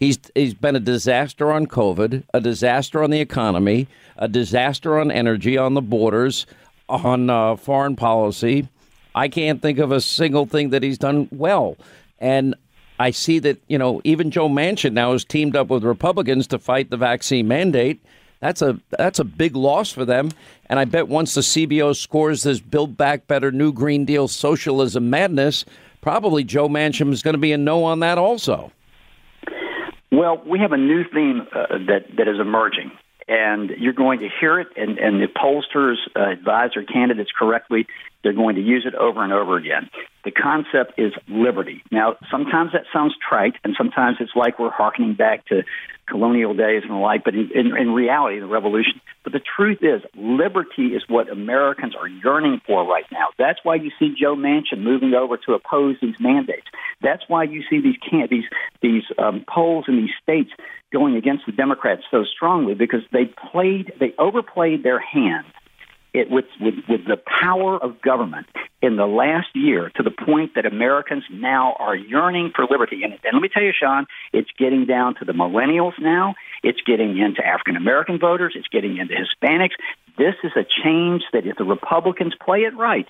He's 0.04 0.18
he's 0.34 0.52
been 0.52 0.76
a 0.76 0.80
disaster 0.80 1.50
on 1.50 1.66
COVID, 1.66 2.24
a 2.34 2.40
disaster 2.42 3.02
on 3.02 3.08
the 3.08 3.20
economy, 3.20 3.86
a 4.18 4.28
disaster 4.28 4.98
on 4.98 5.10
energy, 5.10 5.56
on 5.56 5.72
the 5.72 5.80
borders, 5.80 6.44
on 6.90 7.30
uh, 7.30 7.56
foreign 7.56 7.96
policy. 7.96 8.68
I 9.14 9.28
can't 9.28 9.62
think 9.62 9.78
of 9.78 9.92
a 9.92 10.02
single 10.02 10.44
thing 10.44 10.68
that 10.70 10.82
he's 10.82 10.98
done 10.98 11.26
well. 11.32 11.78
And 12.18 12.54
I 12.98 13.12
see 13.12 13.38
that, 13.38 13.62
you 13.66 13.78
know, 13.78 14.02
even 14.04 14.30
Joe 14.30 14.50
Manchin 14.50 14.92
now 14.92 15.12
has 15.12 15.24
teamed 15.24 15.56
up 15.56 15.68
with 15.68 15.84
Republicans 15.84 16.46
to 16.48 16.58
fight 16.58 16.90
the 16.90 16.98
vaccine 16.98 17.48
mandate. 17.48 18.04
That's 18.40 18.60
a 18.60 18.78
that's 18.90 19.20
a 19.20 19.24
big 19.24 19.56
loss 19.56 19.90
for 19.90 20.04
them. 20.04 20.32
And 20.66 20.78
I 20.78 20.84
bet 20.84 21.08
once 21.08 21.32
the 21.32 21.40
CBO 21.40 21.96
scores 21.96 22.42
this 22.42 22.60
Build 22.60 22.98
Back 22.98 23.26
Better 23.26 23.50
New 23.50 23.72
Green 23.72 24.04
Deal 24.04 24.28
socialism 24.28 25.08
madness, 25.08 25.64
probably 26.02 26.44
Joe 26.44 26.68
Manchin 26.68 27.10
is 27.10 27.22
going 27.22 27.32
to 27.32 27.38
be 27.38 27.52
a 27.52 27.56
no 27.56 27.84
on 27.84 28.00
that 28.00 28.18
also. 28.18 28.70
Well, 30.14 30.40
we 30.46 30.60
have 30.60 30.70
a 30.70 30.76
new 30.76 31.02
theme 31.12 31.42
uh, 31.52 31.78
that 31.88 32.06
that 32.16 32.28
is 32.28 32.38
emerging, 32.38 32.92
and 33.26 33.70
you're 33.70 33.92
going 33.92 34.20
to 34.20 34.28
hear 34.40 34.60
it, 34.60 34.68
and, 34.76 34.96
and 34.98 35.20
the 35.20 35.26
pollsters 35.26 35.96
uh, 36.14 36.30
advise 36.30 36.70
their 36.74 36.84
candidates 36.84 37.30
correctly. 37.36 37.88
They're 38.24 38.32
going 38.32 38.56
to 38.56 38.62
use 38.62 38.84
it 38.86 38.94
over 38.94 39.22
and 39.22 39.32
over 39.32 39.56
again. 39.56 39.90
The 40.24 40.32
concept 40.32 40.98
is 40.98 41.12
liberty. 41.28 41.82
Now, 41.92 42.16
sometimes 42.30 42.72
that 42.72 42.84
sounds 42.92 43.14
trite, 43.28 43.54
and 43.62 43.74
sometimes 43.76 44.16
it's 44.20 44.32
like 44.34 44.58
we're 44.58 44.70
harkening 44.70 45.14
back 45.14 45.46
to 45.46 45.62
colonial 46.08 46.54
days 46.54 46.82
and 46.82 46.90
the 46.90 46.96
like, 46.96 47.24
but 47.24 47.34
in, 47.34 47.50
in, 47.54 47.76
in 47.76 47.90
reality, 47.92 48.40
the 48.40 48.46
revolution. 48.46 49.00
But 49.22 49.32
the 49.32 49.40
truth 49.40 49.78
is, 49.82 50.02
liberty 50.16 50.88
is 50.88 51.02
what 51.08 51.30
Americans 51.30 51.94
are 51.98 52.08
yearning 52.08 52.60
for 52.66 52.86
right 52.86 53.04
now. 53.12 53.28
That's 53.38 53.58
why 53.62 53.76
you 53.76 53.90
see 53.98 54.14
Joe 54.18 54.34
Manchin 54.34 54.80
moving 54.80 55.14
over 55.14 55.36
to 55.46 55.52
oppose 55.52 55.96
these 56.00 56.16
mandates. 56.20 56.66
That's 57.02 57.22
why 57.28 57.44
you 57.44 57.62
see 57.68 57.80
these 57.80 57.96
can- 58.08 58.28
these 58.30 58.44
these 58.82 59.04
um, 59.18 59.44
polls 59.48 59.86
in 59.88 59.96
these 59.96 60.10
states 60.22 60.50
going 60.92 61.16
against 61.16 61.44
the 61.46 61.52
Democrats 61.52 62.02
so 62.10 62.24
strongly 62.24 62.74
because 62.74 63.00
they 63.12 63.24
played 63.50 63.92
they 64.00 64.14
overplayed 64.18 64.82
their 64.82 65.00
hand 65.00 65.46
it, 66.14 66.30
with, 66.30 66.46
with, 66.60 66.74
with 66.88 67.04
the 67.06 67.20
power 67.42 67.76
of 67.76 68.00
government 68.00 68.46
in 68.80 68.96
the 68.96 69.06
last 69.06 69.48
year 69.54 69.90
to 69.96 70.02
the 70.02 70.10
point 70.10 70.54
that 70.54 70.64
Americans 70.64 71.24
now 71.30 71.74
are 71.78 71.96
yearning 71.96 72.52
for 72.54 72.66
liberty. 72.70 73.02
And, 73.02 73.12
and 73.12 73.34
let 73.34 73.42
me 73.42 73.48
tell 73.52 73.62
you, 73.62 73.72
Sean, 73.78 74.06
it's 74.32 74.50
getting 74.56 74.86
down 74.86 75.16
to 75.16 75.24
the 75.24 75.32
millennials 75.32 75.92
now. 75.98 76.34
It's 76.62 76.80
getting 76.86 77.18
into 77.18 77.44
African 77.44 77.76
American 77.76 78.18
voters. 78.18 78.54
It's 78.56 78.68
getting 78.68 78.96
into 78.96 79.14
Hispanics. 79.14 79.74
This 80.16 80.34
is 80.44 80.52
a 80.56 80.64
change 80.84 81.22
that 81.32 81.46
if 81.46 81.56
the 81.56 81.64
Republicans 81.64 82.34
play 82.40 82.60
it 82.60 82.76
right, 82.76 83.06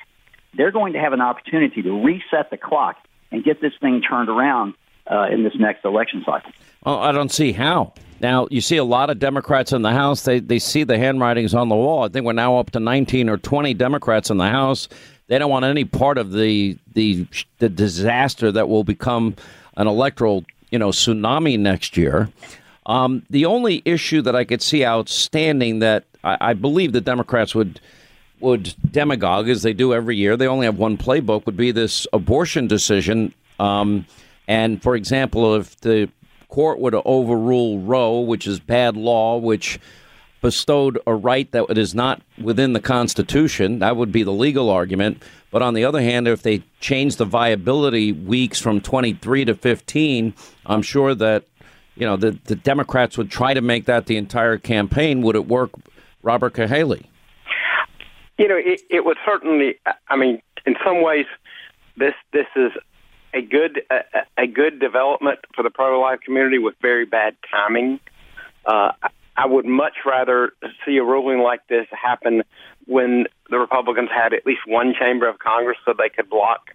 they're 0.56 0.72
going 0.72 0.94
to 0.94 0.98
have 0.98 1.12
an 1.12 1.20
opportunity 1.20 1.82
to 1.82 2.04
reset 2.04 2.50
the 2.50 2.56
clock 2.56 2.96
and 3.30 3.44
get 3.44 3.60
this 3.60 3.72
thing 3.80 4.00
turned 4.00 4.30
around 4.30 4.74
uh, 5.10 5.26
in 5.30 5.44
this 5.44 5.52
next 5.58 5.84
election 5.84 6.22
cycle. 6.24 6.50
Well, 6.84 6.98
I 6.98 7.12
don't 7.12 7.30
see 7.30 7.52
how. 7.52 7.92
Now, 8.24 8.48
you 8.50 8.62
see 8.62 8.78
a 8.78 8.84
lot 8.84 9.10
of 9.10 9.18
Democrats 9.18 9.74
in 9.74 9.82
the 9.82 9.92
House. 9.92 10.22
They, 10.22 10.40
they 10.40 10.58
see 10.58 10.82
the 10.82 10.96
handwritings 10.96 11.52
on 11.52 11.68
the 11.68 11.74
wall. 11.74 12.04
I 12.04 12.08
think 12.08 12.24
we're 12.24 12.32
now 12.32 12.56
up 12.56 12.70
to 12.70 12.80
19 12.80 13.28
or 13.28 13.36
20 13.36 13.74
Democrats 13.74 14.30
in 14.30 14.38
the 14.38 14.48
House. 14.48 14.88
They 15.26 15.38
don't 15.38 15.50
want 15.50 15.66
any 15.66 15.84
part 15.84 16.16
of 16.16 16.32
the, 16.32 16.78
the, 16.94 17.26
the 17.58 17.68
disaster 17.68 18.50
that 18.50 18.66
will 18.66 18.82
become 18.82 19.36
an 19.76 19.86
electoral 19.86 20.46
you 20.70 20.78
know, 20.78 20.88
tsunami 20.88 21.58
next 21.58 21.98
year. 21.98 22.30
Um, 22.86 23.26
the 23.28 23.44
only 23.44 23.82
issue 23.84 24.22
that 24.22 24.34
I 24.34 24.44
could 24.44 24.62
see 24.62 24.86
outstanding 24.86 25.80
that 25.80 26.04
I, 26.24 26.38
I 26.40 26.54
believe 26.54 26.92
the 26.92 27.02
Democrats 27.02 27.54
would 27.54 27.78
would 28.40 28.74
demagogue 28.90 29.50
as 29.50 29.62
they 29.62 29.74
do 29.74 29.92
every 29.92 30.16
year. 30.16 30.38
They 30.38 30.46
only 30.46 30.64
have 30.64 30.78
one 30.78 30.96
playbook. 30.96 31.44
Would 31.44 31.58
be 31.58 31.72
this 31.72 32.06
abortion 32.14 32.68
decision. 32.68 33.34
Um, 33.60 34.06
and 34.48 34.82
for 34.82 34.96
example, 34.96 35.56
if 35.56 35.78
the 35.80 36.08
court 36.54 36.78
would 36.78 36.94
overrule 37.04 37.80
Roe, 37.80 38.20
which 38.20 38.46
is 38.46 38.60
bad 38.60 38.96
law, 38.96 39.38
which 39.38 39.80
bestowed 40.40 41.00
a 41.04 41.12
right 41.12 41.50
that 41.50 41.76
is 41.76 41.96
not 41.96 42.22
within 42.40 42.74
the 42.74 42.80
Constitution, 42.80 43.80
that 43.80 43.96
would 43.96 44.12
be 44.12 44.22
the 44.22 44.30
legal 44.30 44.70
argument. 44.70 45.20
But 45.50 45.62
on 45.62 45.74
the 45.74 45.84
other 45.84 46.00
hand, 46.00 46.28
if 46.28 46.42
they 46.42 46.62
change 46.78 47.16
the 47.16 47.24
viability 47.24 48.12
weeks 48.12 48.60
from 48.60 48.80
23 48.80 49.46
to 49.46 49.54
15, 49.56 50.32
I'm 50.66 50.82
sure 50.82 51.12
that 51.16 51.44
you 51.96 52.06
know 52.06 52.16
the, 52.16 52.38
the 52.44 52.54
Democrats 52.54 53.18
would 53.18 53.32
try 53.32 53.52
to 53.52 53.60
make 53.60 53.86
that 53.86 54.06
the 54.06 54.16
entire 54.16 54.56
campaign. 54.56 55.22
Would 55.22 55.34
it 55.34 55.48
work, 55.48 55.70
Robert 56.22 56.54
Cahaly? 56.54 57.06
You 58.38 58.46
know, 58.46 58.56
it, 58.56 58.80
it 58.90 59.04
would 59.04 59.16
certainly. 59.26 59.80
I 60.08 60.14
mean, 60.14 60.40
in 60.66 60.76
some 60.86 61.02
ways, 61.02 61.26
this 61.96 62.14
this 62.32 62.46
is 62.54 62.70
a 63.34 63.42
good 63.42 63.82
a, 63.90 64.42
a 64.42 64.46
good 64.46 64.78
development 64.78 65.40
for 65.54 65.62
the 65.62 65.70
pro 65.70 66.00
life 66.00 66.20
community 66.20 66.58
with 66.58 66.74
very 66.80 67.04
bad 67.04 67.36
timing. 67.50 68.00
Uh, 68.64 68.92
I 69.36 69.46
would 69.46 69.66
much 69.66 69.96
rather 70.06 70.52
see 70.86 70.96
a 70.96 71.04
ruling 71.04 71.40
like 71.40 71.66
this 71.68 71.86
happen 71.90 72.44
when 72.86 73.26
the 73.50 73.58
Republicans 73.58 74.10
had 74.14 74.32
at 74.32 74.46
least 74.46 74.60
one 74.66 74.94
chamber 74.98 75.28
of 75.28 75.38
Congress 75.38 75.76
so 75.84 75.92
they 75.92 76.08
could 76.08 76.30
block 76.30 76.70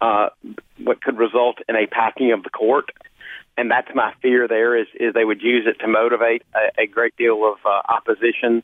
uh, 0.00 0.30
what 0.78 1.00
could 1.00 1.18
result 1.18 1.58
in 1.68 1.76
a 1.76 1.86
packing 1.86 2.32
of 2.32 2.42
the 2.42 2.50
court. 2.50 2.90
And 3.56 3.70
that's 3.70 3.88
my 3.94 4.12
fear. 4.22 4.48
There 4.48 4.76
is 4.76 4.86
is 4.94 5.14
they 5.14 5.24
would 5.24 5.42
use 5.42 5.66
it 5.66 5.78
to 5.80 5.88
motivate 5.88 6.42
a, 6.54 6.82
a 6.82 6.86
great 6.86 7.16
deal 7.16 7.44
of 7.44 7.58
uh, 7.64 7.82
opposition 7.88 8.62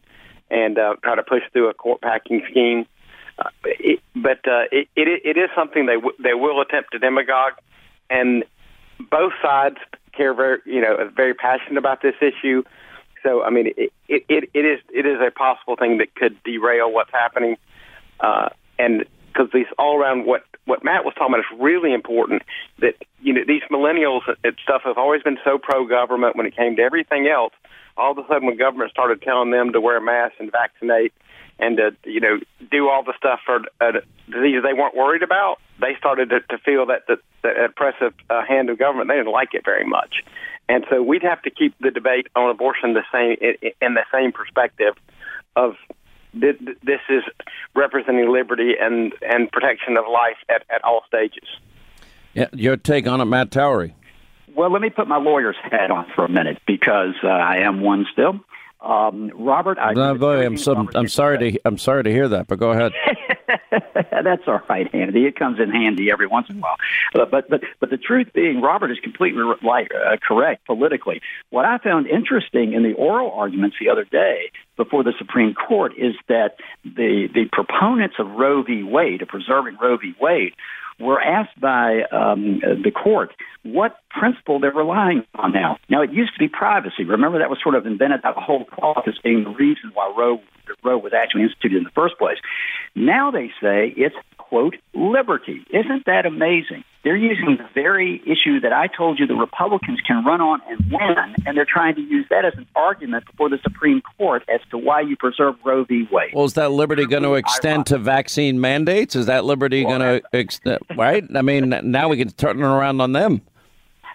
and 0.51 0.79
uh, 0.79 0.95
try 1.03 1.15
to 1.15 1.23
push 1.23 1.43
through 1.53 1.69
a 1.69 1.75
court 1.75 2.01
packing 2.01 2.43
scheme. 2.51 2.87
Uh, 3.39 3.51
it, 3.65 4.01
but 4.15 4.47
uh, 4.49 4.65
it, 4.73 4.89
it 4.97 5.23
it 5.25 5.37
is 5.37 5.51
something 5.55 5.87
they 5.87 5.97
w- 5.97 6.17
they 6.19 6.35
will 6.35 6.61
attempt 6.61 6.93
to 6.93 6.99
demagogue, 6.99 7.53
and 8.09 8.45
both 9.11 9.33
sides 9.43 9.77
care 10.13 10.33
very 10.33 10.59
you 10.65 10.81
know 10.81 11.11
very 11.15 11.35
passionate 11.35 11.77
about 11.77 12.01
this 12.01 12.15
issue. 12.21 12.63
So 13.23 13.43
I 13.43 13.51
mean 13.51 13.73
it 13.77 13.93
it, 14.09 14.51
it, 14.55 14.65
is 14.65 14.81
it 14.93 15.05
is 15.05 15.19
a 15.21 15.31
possible 15.31 15.77
thing 15.77 15.99
that 15.99 16.15
could 16.15 16.43
derail 16.45 16.91
what's 16.91 17.13
happening, 17.13 17.57
uh, 18.21 18.49
and 18.79 19.05
because 19.27 19.51
these 19.53 19.67
all 19.79 19.99
around 20.01 20.25
what 20.25 20.45
what 20.65 20.83
Matt 20.83 21.05
was 21.05 21.15
talking 21.15 21.35
about 21.35 21.41
is 21.41 21.61
really 21.61 21.93
important. 21.93 22.43
That 22.79 22.95
you 23.21 23.35
know 23.35 23.43
these 23.47 23.63
millennials 23.71 24.23
and 24.43 24.57
stuff 24.63 24.83
have 24.85 24.97
always 24.97 25.23
been 25.23 25.39
so 25.45 25.59
pro 25.59 25.87
government 25.87 26.37
when 26.37 26.47
it 26.47 26.57
came 26.57 26.77
to 26.77 26.83
everything 26.83 27.27
else. 27.27 27.53
All 27.99 28.13
of 28.13 28.19
a 28.19 28.27
sudden, 28.29 28.47
when 28.47 28.57
government 28.57 28.91
started 28.91 29.23
telling 29.23 29.51
them 29.51 29.73
to 29.73 29.81
wear 29.81 30.01
masks 30.01 30.37
and 30.39 30.51
vaccinate 30.51 31.13
and 31.59 31.77
to 31.77 31.97
you 32.05 32.21
know 32.21 32.39
do 32.71 32.89
all 32.89 33.03
the 33.03 33.15
stuff 33.17 33.41
for 33.45 33.57
a 33.81 33.93
disease 34.31 34.63
they 34.63 34.75
weren't 34.75 34.97
worried 34.97 35.23
about, 35.23 35.59
they 35.81 35.95
started 35.99 36.31
to, 36.31 36.41
to 36.41 36.59
feel 36.59 36.87
that 36.87 37.07
the, 37.07 37.17
the 37.43 37.65
oppressive 37.65 38.15
uh, 38.31 38.45
hand 38.45 38.71
of 38.71 38.79
government 38.79 39.09
they 39.09 39.17
didn't 39.17 39.33
like 39.33 39.55
it 39.55 39.65
very 39.65 39.87
much, 39.87 40.23
and 40.69 40.85
so 40.91 41.03
we'd 41.03 41.23
have 41.23 41.43
to 41.43 41.51
keep 41.51 41.75
the 41.81 41.91
debate 41.91 42.29
on 42.37 42.51
abortion 42.51 42.95
the 42.95 43.05
same 43.13 43.37
in, 43.41 43.71
in 43.81 43.95
the 43.95 44.05
same 44.13 44.33
perspective 44.33 44.95
of 45.55 45.75
this 46.35 47.01
is 47.09 47.23
representing 47.75 48.31
liberty 48.31 48.75
and 48.79 49.13
and 49.23 49.51
protection 49.51 49.97
of 49.97 50.05
life 50.11 50.37
at, 50.49 50.63
at 50.71 50.85
all 50.85 51.03
stages. 51.07 51.49
Yeah, 52.35 52.49
your 52.53 52.77
take 52.77 53.07
on 53.07 53.21
it, 53.21 53.25
Matt 53.25 53.51
Towery. 53.51 53.95
Well, 54.55 54.71
let 54.71 54.83
me 54.83 54.91
put 54.91 55.09
my 55.09 55.19
lawyer's 55.19 55.57
hat 55.63 55.91
on 55.91 56.07
for 56.15 56.25
a 56.25 56.29
minute 56.29 56.59
because 56.67 57.15
uh, 57.23 57.29
I 57.29 57.59
am 57.59 57.81
one 57.81 58.07
still. 58.13 58.41
Um, 58.81 59.33
Robert, 59.35 59.79
I, 59.79 59.95
no, 59.95 60.15
boy, 60.15 60.45
I'm 60.45 60.59
so, 60.59 60.89
I'm 60.95 61.09
sorry 61.09 61.39
to 61.53 61.61
I'm 61.65 61.79
sorry 61.79 62.05
to 62.05 62.11
hear 62.11 62.29
that, 62.29 62.47
but 62.47 62.59
go 62.59 62.73
ahead. 62.73 62.93
That's 63.71 64.43
all 64.47 64.61
right, 64.69 64.93
Andy. 64.95 65.25
It 65.25 65.37
comes 65.37 65.59
in 65.61 65.71
handy 65.71 66.11
every 66.11 66.27
once 66.27 66.49
in 66.51 66.57
a 66.57 66.61
while. 66.61 66.77
But 67.13 67.31
but 67.31 67.49
but, 67.49 67.61
but 67.81 67.91
the 67.91 67.97
truth 67.97 68.29
being, 68.35 68.61
Robert 68.61 68.91
is 68.91 68.99
completely 69.03 69.43
like 69.63 69.91
uh, 69.95 70.17
correct 70.27 70.67
politically. 70.67 71.21
What 71.51 71.65
I 71.65 71.79
found 71.79 72.07
interesting 72.07 72.75
in 72.75 72.83
the 72.83 72.93
oral 72.93 73.33
arguments 73.33 73.77
the 73.81 73.89
other 73.89 74.05
day 74.05 74.51
before 74.77 75.03
the 75.05 75.13
Supreme 75.19 75.55
Court 75.55 75.93
is 75.97 76.15
that 76.29 76.57
the 76.85 77.29
the 77.33 77.47
proponents 77.53 78.17
of 78.19 78.29
Roe 78.31 78.63
v. 78.63 78.83
Wade, 78.83 79.23
of 79.23 79.29
preserving 79.29 79.79
Roe 79.81 79.97
v. 79.97 80.15
Wade, 80.21 80.53
were 80.99 81.21
asked 81.21 81.61
by 81.61 82.03
um, 82.11 82.61
the 82.61 82.91
court 82.91 83.33
what 83.63 83.99
principle 84.11 84.61
they're 84.61 84.73
relying 84.73 85.25
on 85.35 85.53
now. 85.53 85.79
Now, 85.89 86.03
it 86.03 86.13
used 86.13 86.33
to 86.35 86.39
be 86.39 86.49
privacy. 86.49 87.05
Remember, 87.05 87.39
that 87.39 87.51
was 87.51 87.59
sort 87.63 87.75
of 87.75 87.87
invented 87.87 88.21
that 88.23 88.37
whole 88.37 88.65
clause 88.65 89.03
as 89.07 89.15
being 89.23 89.45
the 89.45 89.51
reason 89.51 89.91
why 89.93 90.13
Roe, 90.17 90.41
Roe 90.83 90.99
was 90.99 91.13
actually 91.13 91.43
instituted 91.43 91.79
in 91.79 91.85
the 91.85 91.91
first 91.91 92.17
place. 92.19 92.39
Now 92.95 93.31
they 93.31 93.49
say 93.61 93.93
it's, 93.97 94.17
quote, 94.39 94.77
liberty. 94.95 95.65
Isn't 95.71 96.07
that 96.07 96.25
amazing? 96.25 96.85
They're 97.07 97.17
using 97.17 97.57
the 97.57 97.69
very 97.73 98.21
issue 98.27 98.59
that 98.63 98.73
I 98.73 98.89
told 98.89 99.21
you 99.21 99.29
the 99.29 99.37
Republicans 99.37 100.01
can 100.05 100.25
run 100.25 100.41
on 100.41 100.61
and 100.69 100.91
win, 100.91 101.37
and 101.47 101.57
they're 101.57 101.65
trying 101.65 101.95
to 101.95 102.01
use 102.01 102.27
that 102.31 102.45
as 102.45 102.55
an 102.57 102.67
argument 102.75 103.27
before 103.27 103.49
the 103.49 103.59
Supreme 103.63 104.03
Court 104.19 104.43
as 104.53 104.59
to 104.73 104.77
why 104.77 105.03
you 105.03 105.15
preserve 105.15 105.55
Roe 105.65 105.85
v. 105.85 106.09
Wade. 106.11 106.33
Well, 106.35 106.47
is 106.47 106.55
that 106.55 106.73
liberty 106.73 107.07
going 107.07 107.23
to 107.23 107.35
extend 107.35 107.87
to 107.87 107.99
vaccine 107.99 108.61
mandates? 108.61 109.15
Is 109.15 109.27
that 109.27 109.45
liberty 109.45 109.85
well, 109.85 110.01
going 110.01 110.21
to 110.21 110.29
extend? 110.37 110.81
Right? 110.97 111.23
I 111.33 111.43
mean, 111.43 111.73
now 111.85 112.09
we 112.09 112.17
can 112.17 112.31
turn 112.31 112.59
it 112.59 112.65
around 112.65 113.01
on 113.01 113.13
them. 113.13 113.41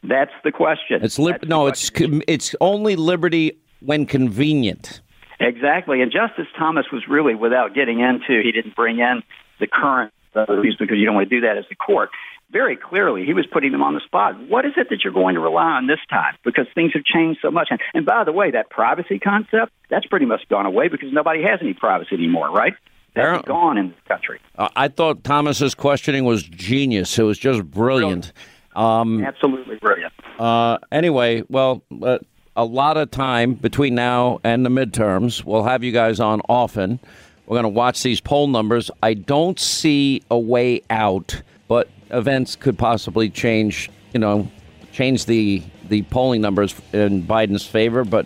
That's 0.04 0.34
the 0.44 0.52
question. 0.52 1.02
It's 1.02 1.18
li- 1.18 1.38
no, 1.44 1.68
it's 1.68 1.90
it's 1.96 2.56
only 2.60 2.98
liberty 2.98 3.58
when 3.80 4.06
convenient. 4.06 5.00
Exactly, 5.40 6.02
and 6.02 6.12
Justice 6.12 6.48
Thomas 6.60 6.88
was 6.92 7.04
really, 7.08 7.36
without 7.36 7.74
getting 7.74 8.02
into, 8.02 8.42
he 8.44 8.52
didn't 8.52 8.76
bring 8.76 9.00
in 9.00 9.24
the 9.62 9.68
current 9.68 10.12
uh, 10.36 10.46
because 10.46 10.98
you 10.98 11.06
don't 11.06 11.16
want 11.16 11.30
to 11.30 11.36
do 11.36 11.48
that 11.48 11.58
as 11.58 11.66
the 11.70 11.76
court. 11.76 12.10
Very 12.52 12.76
clearly, 12.76 13.26
he 13.26 13.34
was 13.34 13.46
putting 13.46 13.72
them 13.72 13.82
on 13.82 13.94
the 13.94 14.02
spot. 14.02 14.38
What 14.50 14.66
is 14.66 14.74
it 14.76 14.88
that 14.90 15.04
you're 15.04 15.14
going 15.14 15.36
to 15.36 15.42
rely 15.42 15.72
on 15.72 15.88
this 15.88 16.00
time? 16.10 16.36
Because 16.44 16.68
things 16.76 16.92
have 16.94 17.04
changed 17.06 17.40
so 17.42 17.50
much. 17.50 17.70
And, 17.72 17.80
and 17.94 18.06
by 18.06 18.24
the 18.26 18.34
way, 18.34 18.52
that 18.52 18.70
privacy 18.70 19.20
concept, 19.20 19.72
that's 19.90 20.06
pretty 20.06 20.26
much 20.26 20.42
gone 20.50 20.66
away 20.66 20.90
because 20.90 21.14
nobody 21.14 21.44
has 21.44 21.60
any 21.62 21.74
privacy 21.74 22.16
anymore, 22.16 22.52
right? 22.52 22.74
That's 23.14 23.46
gone 23.46 23.78
in 23.78 23.90
this 23.90 24.00
country. 24.08 24.40
Uh, 24.58 24.70
I 24.76 24.88
thought 24.88 25.24
Thomas's 25.24 25.76
questioning 25.76 26.24
was 26.24 26.44
genius. 26.44 27.18
It 27.20 27.24
was 27.24 27.38
just 27.38 27.64
brilliant. 27.70 28.32
Um, 28.76 29.24
Absolutely 29.24 29.76
brilliant. 29.78 30.14
Uh, 30.40 30.78
anyway, 30.92 31.44
well, 31.50 31.84
uh, 32.02 32.20
a 32.56 32.66
lot 32.66 32.98
of 32.98 33.12
time 33.12 33.54
between 33.54 33.96
now 33.96 34.40
and 34.44 34.66
the 34.66 34.70
midterms. 34.70 35.44
We'll 35.44 35.64
have 35.64 35.84
you 35.84 35.92
guys 35.92 36.20
on 36.20 36.42
often. 36.48 37.00
We're 37.46 37.56
going 37.56 37.64
to 37.64 37.70
watch 37.70 38.02
these 38.04 38.22
poll 38.22 38.48
numbers. 38.48 38.90
I 39.04 39.14
don't 39.14 39.60
see 39.60 40.24
a 40.32 40.40
way 40.40 40.82
out, 40.90 41.42
but 41.68 41.90
events 42.12 42.56
could 42.56 42.78
possibly 42.78 43.30
change. 43.30 43.90
You 44.14 44.20
know, 44.20 44.52
change 44.92 45.26
the 45.26 45.64
the 45.88 46.04
polling 46.04 46.42
numbers 46.42 46.76
in 46.94 47.24
Biden's 47.24 47.66
favor. 47.66 48.04
But 48.04 48.26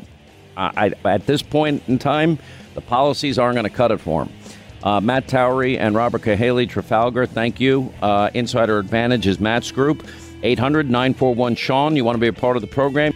I, 0.57 0.93
at 1.03 1.25
this 1.25 1.41
point 1.41 1.83
in 1.87 1.99
time, 1.99 2.39
the 2.75 2.81
policies 2.81 3.37
aren't 3.37 3.55
going 3.55 3.69
to 3.69 3.75
cut 3.75 3.91
it 3.91 3.99
for 3.99 4.23
him. 4.23 4.33
Uh, 4.83 5.01
Matt 5.01 5.27
Towery 5.27 5.79
and 5.79 5.95
Robert 5.95 6.21
Cahaly, 6.21 6.69
Trafalgar, 6.69 7.25
thank 7.25 7.59
you. 7.59 7.91
Uh, 8.01 8.29
Insider 8.35 8.77
Advantage 8.77 9.25
is 9.25 9.39
Matt's 9.39 9.71
group. 9.71 10.07
800 10.43 10.91
941 10.91 11.55
Sean. 11.55 11.95
You 11.95 12.05
want 12.05 12.15
to 12.15 12.19
be 12.19 12.27
a 12.27 12.33
part 12.33 12.55
of 12.55 12.61
the 12.61 12.67
program? 12.67 13.15